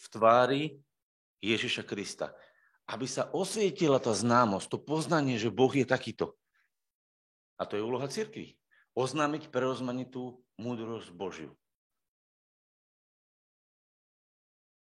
v 0.00 0.06
tvári 0.14 0.62
Ježiša 1.42 1.82
Krista. 1.82 2.30
Aby 2.86 3.10
sa 3.10 3.26
osvietila 3.34 3.98
tá 3.98 4.14
známosť, 4.14 4.66
to 4.70 4.78
poznanie, 4.78 5.38
že 5.38 5.50
Boh 5.50 5.70
je 5.70 5.86
takýto. 5.86 6.38
A 7.58 7.66
to 7.66 7.74
je 7.74 7.82
úloha 7.82 8.06
cirkvi. 8.06 8.58
Oznámiť 8.94 9.50
prerozmanitú 9.50 10.42
múdrosť 10.60 11.08
Božiu. 11.16 11.56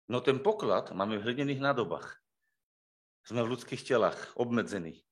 No 0.10 0.24
ten 0.24 0.42
poklad 0.42 0.90
máme 0.98 1.22
v 1.22 1.30
hlinených 1.30 1.62
nádobách. 1.62 2.18
Sme 3.28 3.44
v 3.44 3.54
ľudských 3.54 3.84
telách, 3.84 4.18
obmedzení. 4.40 5.04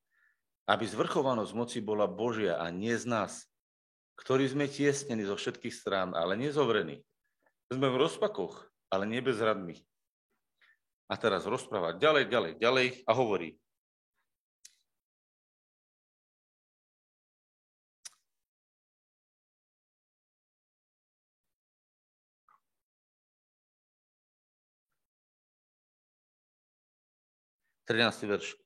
Aby 0.66 0.90
zvrchovanosť 0.90 1.52
moci 1.54 1.80
bola 1.84 2.10
Božia 2.10 2.58
a 2.58 2.72
nie 2.74 2.96
z 2.98 3.06
nás, 3.06 3.46
ktorí 4.18 4.48
sme 4.48 4.72
tiesnení 4.72 5.28
zo 5.28 5.36
všetkých 5.36 5.76
strán, 5.76 6.16
ale 6.16 6.40
nezovrení. 6.40 7.04
Sme 7.68 7.92
v 7.92 8.02
rozpakoch, 8.08 8.72
ale 8.88 9.04
nie 9.06 9.20
bezradní. 9.20 9.84
A 11.12 11.20
teraz 11.20 11.46
rozpráva 11.46 11.94
ďalej, 11.94 12.32
ďalej, 12.32 12.52
ďalej 12.58 12.88
a 13.06 13.12
hovorí. 13.14 13.60
Trinásty 27.86 28.26
verš. 28.26 28.58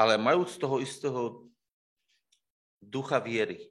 Ale 0.00 0.16
majúc 0.16 0.56
toho 0.56 0.80
istého 0.80 1.44
ducha 2.80 3.20
viery, 3.20 3.68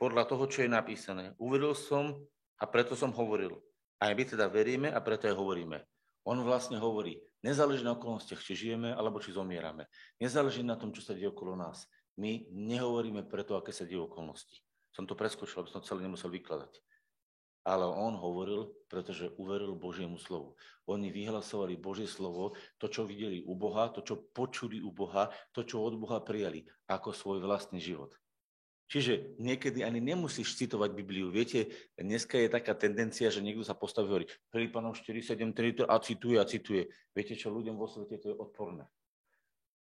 podľa 0.00 0.24
toho, 0.24 0.44
čo 0.48 0.64
je 0.64 0.70
napísané. 0.72 1.36
Uveril 1.36 1.76
som 1.76 2.16
a 2.56 2.64
preto 2.64 2.96
som 2.96 3.12
hovoril. 3.12 3.60
Aj 4.00 4.16
my 4.16 4.24
teda 4.24 4.48
veríme 4.48 4.88
a 4.88 4.96
preto 5.04 5.28
aj 5.28 5.36
hovoríme. 5.36 5.84
On 6.24 6.40
vlastne 6.40 6.80
hovorí, 6.80 7.20
nezáleží 7.44 7.84
na 7.84 7.96
okolnostiach, 7.96 8.40
či 8.40 8.52
žijeme 8.56 8.96
alebo 8.96 9.20
či 9.20 9.36
zomierame. 9.36 9.88
Nezáleží 10.16 10.64
na 10.64 10.76
tom, 10.76 10.92
čo 10.92 11.04
sa 11.04 11.12
deje 11.12 11.28
okolo 11.28 11.52
nás. 11.52 11.84
My 12.16 12.48
nehovoríme 12.48 13.28
preto, 13.28 13.56
aké 13.60 13.72
sa 13.76 13.84
deje 13.84 14.00
okolnosti. 14.00 14.64
Som 14.92 15.04
to 15.04 15.16
preskočil, 15.16 15.64
aby 15.64 15.72
som 15.72 15.84
celé 15.84 16.04
nemusel 16.04 16.32
vykladať. 16.32 16.80
Ale 17.60 17.84
on 17.84 18.16
hovoril, 18.16 18.72
pretože 18.88 19.30
uveril 19.36 19.76
Božiemu 19.76 20.16
slovu. 20.16 20.56
Oni 20.88 21.12
vyhlasovali 21.12 21.76
Božie 21.76 22.08
slovo, 22.08 22.56
to, 22.80 22.88
čo 22.88 23.04
videli 23.04 23.44
u 23.44 23.52
Boha, 23.52 23.92
to, 23.92 24.00
čo 24.00 24.16
počuli 24.32 24.80
u 24.80 24.88
Boha, 24.88 25.28
to, 25.52 25.62
čo 25.62 25.84
od 25.84 26.00
Boha 26.00 26.24
prijali, 26.24 26.64
ako 26.88 27.12
svoj 27.12 27.44
vlastný 27.44 27.78
život. 27.78 28.16
Čiže 28.90 29.38
niekedy 29.38 29.86
ani 29.86 30.02
nemusíš 30.02 30.58
citovať 30.58 30.90
Bibliu. 30.90 31.30
Viete, 31.30 31.70
dneska 31.94 32.34
je 32.42 32.50
taká 32.50 32.74
tendencia, 32.74 33.30
že 33.30 33.38
niekto 33.38 33.62
sa 33.62 33.78
postaví 33.78 34.10
a 34.10 34.10
hovorí 34.10 34.26
Filipanov 34.50 34.98
4.7 34.98 35.86
a 35.86 35.94
cituje 36.02 36.36
a 36.42 36.44
cituje. 36.48 36.90
Viete 37.14 37.38
čo, 37.38 37.54
ľuďom 37.54 37.78
vo 37.78 37.86
svete 37.86 38.18
to 38.18 38.34
je 38.34 38.36
odporné. 38.36 38.90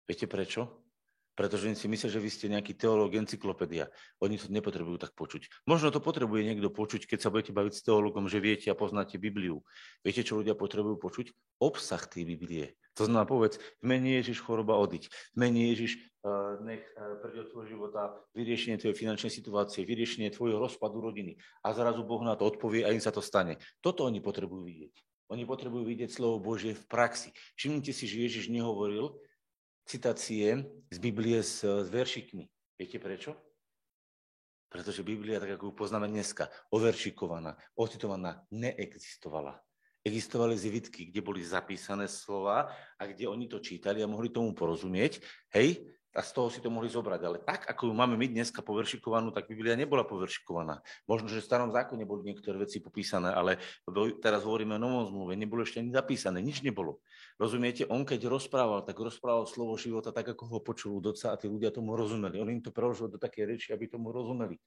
Viete 0.08 0.24
prečo? 0.24 0.88
Pretože 1.34 1.66
oni 1.66 1.78
si 1.78 1.90
myslia, 1.90 2.14
že 2.14 2.22
vy 2.22 2.30
ste 2.30 2.46
nejaký 2.54 2.78
teológ, 2.78 3.18
encyklopédia. 3.18 3.90
Oni 4.22 4.38
to 4.38 4.54
nepotrebujú 4.54 5.02
tak 5.02 5.18
počuť. 5.18 5.66
Možno 5.66 5.90
to 5.90 5.98
potrebuje 5.98 6.46
niekto 6.46 6.70
počuť, 6.70 7.10
keď 7.10 7.20
sa 7.26 7.34
budete 7.34 7.50
baviť 7.58 7.74
s 7.74 7.86
teológom, 7.86 8.30
že 8.30 8.38
viete 8.38 8.70
a 8.70 8.78
poznáte 8.78 9.18
Bibliu. 9.18 9.66
Viete, 10.06 10.22
čo 10.22 10.38
ľudia 10.38 10.54
potrebujú 10.54 11.02
počuť? 11.02 11.34
Obsah 11.58 12.06
tej 12.06 12.30
Biblie. 12.30 12.78
To 13.02 13.10
znamená, 13.10 13.26
povedz, 13.26 13.58
v 13.82 13.86
mene 13.90 14.22
Ježiš 14.22 14.46
choroba 14.46 14.78
odiť. 14.78 15.10
V 15.34 15.38
mene 15.42 15.74
Ježiš 15.74 15.98
uh, 16.22 16.62
nech 16.62 16.86
uh, 16.94 17.18
príde 17.18 17.42
do 17.42 17.50
tvojho 17.50 17.74
života 17.74 18.14
vyriešenie 18.38 18.78
tvojej 18.78 18.94
finančnej 18.94 19.34
situácie, 19.34 19.82
vyriešenie 19.82 20.30
tvojho 20.30 20.62
rozpadu 20.62 21.02
rodiny. 21.02 21.42
A 21.66 21.74
zrazu 21.74 22.06
Boh 22.06 22.22
na 22.22 22.38
to 22.38 22.46
odpovie 22.46 22.86
a 22.86 22.94
im 22.94 23.02
sa 23.02 23.10
to 23.10 23.26
stane. 23.26 23.58
Toto 23.82 24.06
oni 24.06 24.22
potrebujú 24.22 24.62
vidieť. 24.62 24.94
Oni 25.34 25.50
potrebujú 25.50 25.82
vidieť 25.90 26.14
slovo 26.14 26.38
Božie 26.38 26.78
v 26.78 26.86
praxi. 26.86 27.34
Všimnite 27.58 27.90
si, 27.90 28.06
že 28.06 28.22
Ježiš 28.30 28.54
nehovoril, 28.54 29.18
citácie 29.86 30.64
z 30.92 30.98
Biblie 30.98 31.44
s, 31.44 31.64
s 31.64 31.88
veršikmi. 31.90 32.48
Viete 32.80 32.98
prečo? 33.00 33.38
Pretože 34.74 35.06
Biblia, 35.06 35.38
tak 35.38 35.54
ako 35.54 35.70
ju 35.70 35.74
poznáme 35.86 36.10
dneska, 36.10 36.50
overšikovaná, 36.74 37.54
ocitovaná, 37.78 38.42
neexistovala. 38.50 39.62
Existovali 40.02 40.58
zvitky, 40.58 41.14
kde 41.14 41.22
boli 41.22 41.46
zapísané 41.46 42.10
slova 42.10 42.74
a 42.98 43.02
kde 43.06 43.30
oni 43.30 43.46
to 43.48 43.62
čítali 43.62 44.02
a 44.02 44.10
mohli 44.10 44.34
tomu 44.34 44.52
porozumieť. 44.58 45.22
Hej, 45.54 45.94
a 46.14 46.22
z 46.22 46.30
toho 46.30 46.48
si 46.54 46.62
to 46.62 46.70
mohli 46.70 46.86
zobrať. 46.88 47.22
Ale 47.26 47.38
tak, 47.42 47.66
ako 47.66 47.90
ju 47.90 47.94
máme 47.98 48.14
my 48.14 48.30
dneska 48.30 48.62
poveršikovanú, 48.62 49.34
tak 49.34 49.50
Biblia 49.50 49.74
nebola 49.74 50.06
poveršikovaná. 50.06 50.86
Možno, 51.10 51.26
že 51.26 51.42
v 51.42 51.50
starom 51.50 51.74
zákone 51.74 52.06
boli 52.06 52.30
niektoré 52.30 52.62
veci 52.62 52.78
popísané, 52.78 53.34
ale 53.34 53.58
teraz 54.22 54.46
hovoríme 54.46 54.78
o 54.78 54.82
novom 54.82 55.10
zmluve, 55.10 55.34
nebolo 55.34 55.66
ešte 55.66 55.82
ani 55.82 55.90
zapísané, 55.90 56.40
nič 56.46 56.62
nebolo. 56.62 57.02
Rozumiete, 57.42 57.90
on 57.90 58.06
keď 58.06 58.30
rozprával, 58.30 58.86
tak 58.86 59.02
rozprával 59.02 59.50
slovo 59.50 59.74
života 59.76 60.14
tak, 60.14 60.38
ako 60.38 60.44
ho 60.54 60.60
počul 60.62 61.02
doca 61.02 61.34
a 61.34 61.40
tí 61.40 61.50
ľudia 61.50 61.74
tomu 61.74 61.98
rozumeli. 61.98 62.38
On 62.38 62.50
im 62.50 62.62
to 62.62 62.70
preložil 62.70 63.10
do 63.10 63.18
také 63.18 63.50
reči, 63.50 63.74
aby 63.74 63.90
tomu 63.90 64.14
rozumeli. 64.14 64.62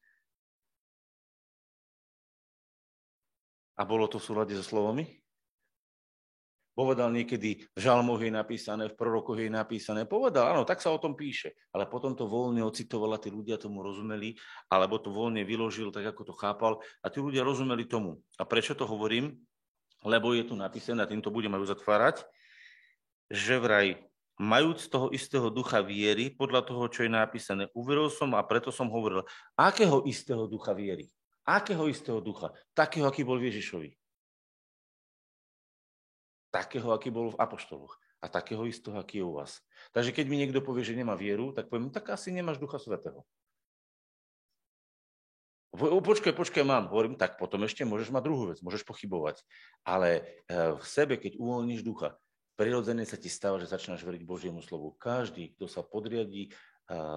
A 3.76 3.84
bolo 3.84 4.08
to 4.08 4.16
v 4.16 4.26
súlade 4.26 4.56
so 4.56 4.64
slovami? 4.64 5.25
Povedal 6.76 7.08
niekedy, 7.08 7.64
v 7.72 7.78
žalmoch 7.80 8.20
je 8.20 8.28
napísané, 8.28 8.92
v 8.92 8.98
prorokoch 9.00 9.40
je 9.40 9.48
napísané. 9.48 10.04
Povedal, 10.04 10.52
áno, 10.52 10.68
tak 10.68 10.84
sa 10.84 10.92
o 10.92 11.00
tom 11.00 11.16
píše. 11.16 11.56
Ale 11.72 11.88
potom 11.88 12.12
to 12.12 12.28
voľne 12.28 12.60
ocitoval 12.60 13.16
a 13.16 13.22
tí 13.22 13.32
ľudia 13.32 13.56
tomu 13.56 13.80
rozumeli, 13.80 14.36
alebo 14.68 15.00
to 15.00 15.08
voľne 15.08 15.40
vyložil 15.48 15.88
tak, 15.88 16.04
ako 16.12 16.28
to 16.28 16.34
chápal 16.36 16.84
a 17.00 17.08
tí 17.08 17.24
ľudia 17.24 17.48
rozumeli 17.48 17.88
tomu. 17.88 18.20
A 18.36 18.44
prečo 18.44 18.76
to 18.76 18.84
hovorím? 18.84 19.40
Lebo 20.04 20.36
je 20.36 20.44
tu 20.44 20.52
napísané, 20.52 21.00
a 21.00 21.08
týmto 21.08 21.32
budem 21.32 21.56
aj 21.56 21.72
zatvárať, 21.72 22.28
že 23.32 23.56
vraj 23.56 23.96
majúc 24.36 24.92
toho 24.92 25.08
istého 25.16 25.48
ducha 25.48 25.80
viery, 25.80 26.28
podľa 26.28 26.60
toho, 26.60 26.92
čo 26.92 27.08
je 27.08 27.10
napísané, 27.10 27.72
uveril 27.72 28.12
som 28.12 28.36
a 28.36 28.44
preto 28.44 28.68
som 28.68 28.92
hovoril, 28.92 29.24
akého 29.56 30.04
istého 30.04 30.44
ducha 30.44 30.76
viery? 30.76 31.08
Akého 31.48 31.88
istého 31.88 32.20
ducha? 32.20 32.52
Takého, 32.76 33.08
aký 33.08 33.24
bol 33.24 33.40
Ježišovi 33.40 33.96
takého, 36.56 36.88
aký 36.96 37.12
bol 37.12 37.36
v 37.36 37.40
apoštoloch 37.40 38.00
a 38.24 38.32
takého 38.32 38.64
istého, 38.64 38.96
aký 38.96 39.20
je 39.20 39.28
u 39.28 39.36
vás. 39.36 39.60
Takže 39.92 40.16
keď 40.16 40.24
mi 40.24 40.40
niekto 40.40 40.64
povie, 40.64 40.88
že 40.88 40.96
nemá 40.96 41.12
vieru, 41.12 41.52
tak 41.52 41.68
poviem, 41.68 41.92
tak 41.92 42.08
asi 42.08 42.32
nemáš 42.32 42.56
Ducha 42.56 42.80
Svetého. 42.80 43.20
Počkaj, 45.76 46.32
počkaj, 46.32 46.64
mám. 46.64 46.88
Hovorím, 46.88 47.20
tak 47.20 47.36
potom 47.36 47.60
ešte 47.68 47.84
môžeš 47.84 48.08
mať 48.08 48.22
druhú 48.24 48.48
vec, 48.48 48.64
môžeš 48.64 48.88
pochybovať. 48.88 49.44
Ale 49.84 50.24
eh, 50.48 50.72
v 50.72 50.84
sebe, 50.88 51.20
keď 51.20 51.36
uvoľníš 51.36 51.84
ducha, 51.84 52.16
prirodzene 52.56 53.04
sa 53.04 53.20
ti 53.20 53.28
stáva, 53.28 53.60
že 53.60 53.68
začínaš 53.68 54.00
veriť 54.00 54.24
Božiemu 54.24 54.64
slovu. 54.64 54.96
Každý, 54.96 55.52
kto 55.52 55.68
sa 55.68 55.84
podriadí 55.84 56.56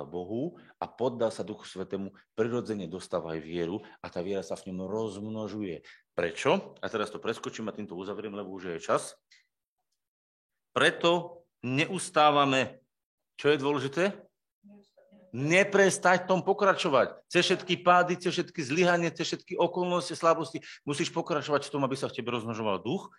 Bohu 0.10 0.58
a 0.82 0.90
poddá 0.90 1.30
sa 1.30 1.46
Duchu 1.46 1.70
Svetému, 1.70 2.10
prirodzene 2.34 2.90
dostáva 2.90 3.38
aj 3.38 3.46
vieru 3.46 3.86
a 4.02 4.10
tá 4.10 4.26
viera 4.26 4.42
sa 4.42 4.58
v 4.58 4.74
ňom 4.74 4.90
rozmnožuje. 4.90 5.86
Prečo? 6.18 6.74
A 6.82 6.86
teraz 6.90 7.14
to 7.14 7.22
preskočím 7.22 7.70
a 7.70 7.76
týmto 7.76 7.94
uzavriem, 7.94 8.34
lebo 8.34 8.50
už 8.58 8.76
je 8.76 8.82
čas. 8.82 9.14
Preto 10.74 11.44
neustávame. 11.62 12.82
Čo 13.38 13.54
je 13.54 13.58
dôležité? 13.62 14.04
Neprestať 15.30 16.26
tom 16.26 16.42
pokračovať. 16.42 17.22
Cez 17.30 17.46
všetky 17.46 17.86
pády, 17.86 18.18
cez 18.18 18.34
všetky 18.34 18.66
zlyhanie, 18.66 19.14
cez 19.14 19.30
všetky 19.30 19.54
okolnosti, 19.54 20.18
slabosti. 20.18 20.66
Musíš 20.82 21.14
pokračovať 21.14 21.70
v 21.70 21.74
tom, 21.78 21.86
aby 21.86 21.94
sa 21.94 22.10
v 22.10 22.18
tebe 22.18 22.34
rozmnožoval 22.34 22.82
duch 22.82 23.14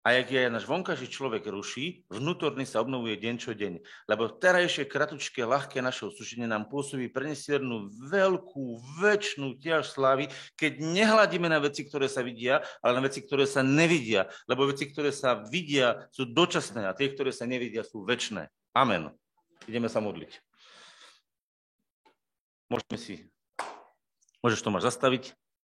a 0.00 0.16
jak 0.16 0.32
je 0.32 0.48
náš 0.48 0.64
vonkajší 0.64 1.12
človek 1.12 1.44
ruší, 1.52 2.08
vnútorný 2.08 2.64
sa 2.64 2.80
obnovuje 2.80 3.20
deň 3.20 3.34
čo 3.36 3.52
deň. 3.52 3.84
Lebo 4.08 4.32
terajšie, 4.32 4.88
kratučké, 4.88 5.44
ľahké 5.44 5.84
našeho 5.84 6.08
sušenie 6.08 6.48
nám 6.48 6.72
pôsobí 6.72 7.12
prenesiernú 7.12 7.92
veľkú, 8.08 8.80
väčšnú 8.96 9.60
ťaž 9.60 9.92
slávy, 9.92 10.32
keď 10.56 10.80
nehľadíme 10.80 11.52
na 11.52 11.60
veci, 11.60 11.84
ktoré 11.84 12.08
sa 12.08 12.24
vidia, 12.24 12.64
ale 12.80 12.96
na 12.96 13.04
veci, 13.04 13.20
ktoré 13.20 13.44
sa 13.44 13.60
nevidia. 13.60 14.24
Lebo 14.48 14.64
veci, 14.64 14.88
ktoré 14.88 15.12
sa 15.12 15.44
vidia, 15.44 16.08
sú 16.16 16.24
dočasné 16.24 16.88
a 16.88 16.96
tie, 16.96 17.12
ktoré 17.12 17.28
sa 17.28 17.44
nevidia, 17.44 17.84
sú 17.84 18.00
väčšné. 18.00 18.48
Amen. 18.72 19.12
Ideme 19.68 19.92
sa 19.92 20.00
modliť. 20.00 20.32
Môžeme 22.72 22.96
si... 22.96 23.14
Môžeš 24.40 24.64
to 24.64 24.72
máš 24.72 24.88
zastaviť. 24.88 25.36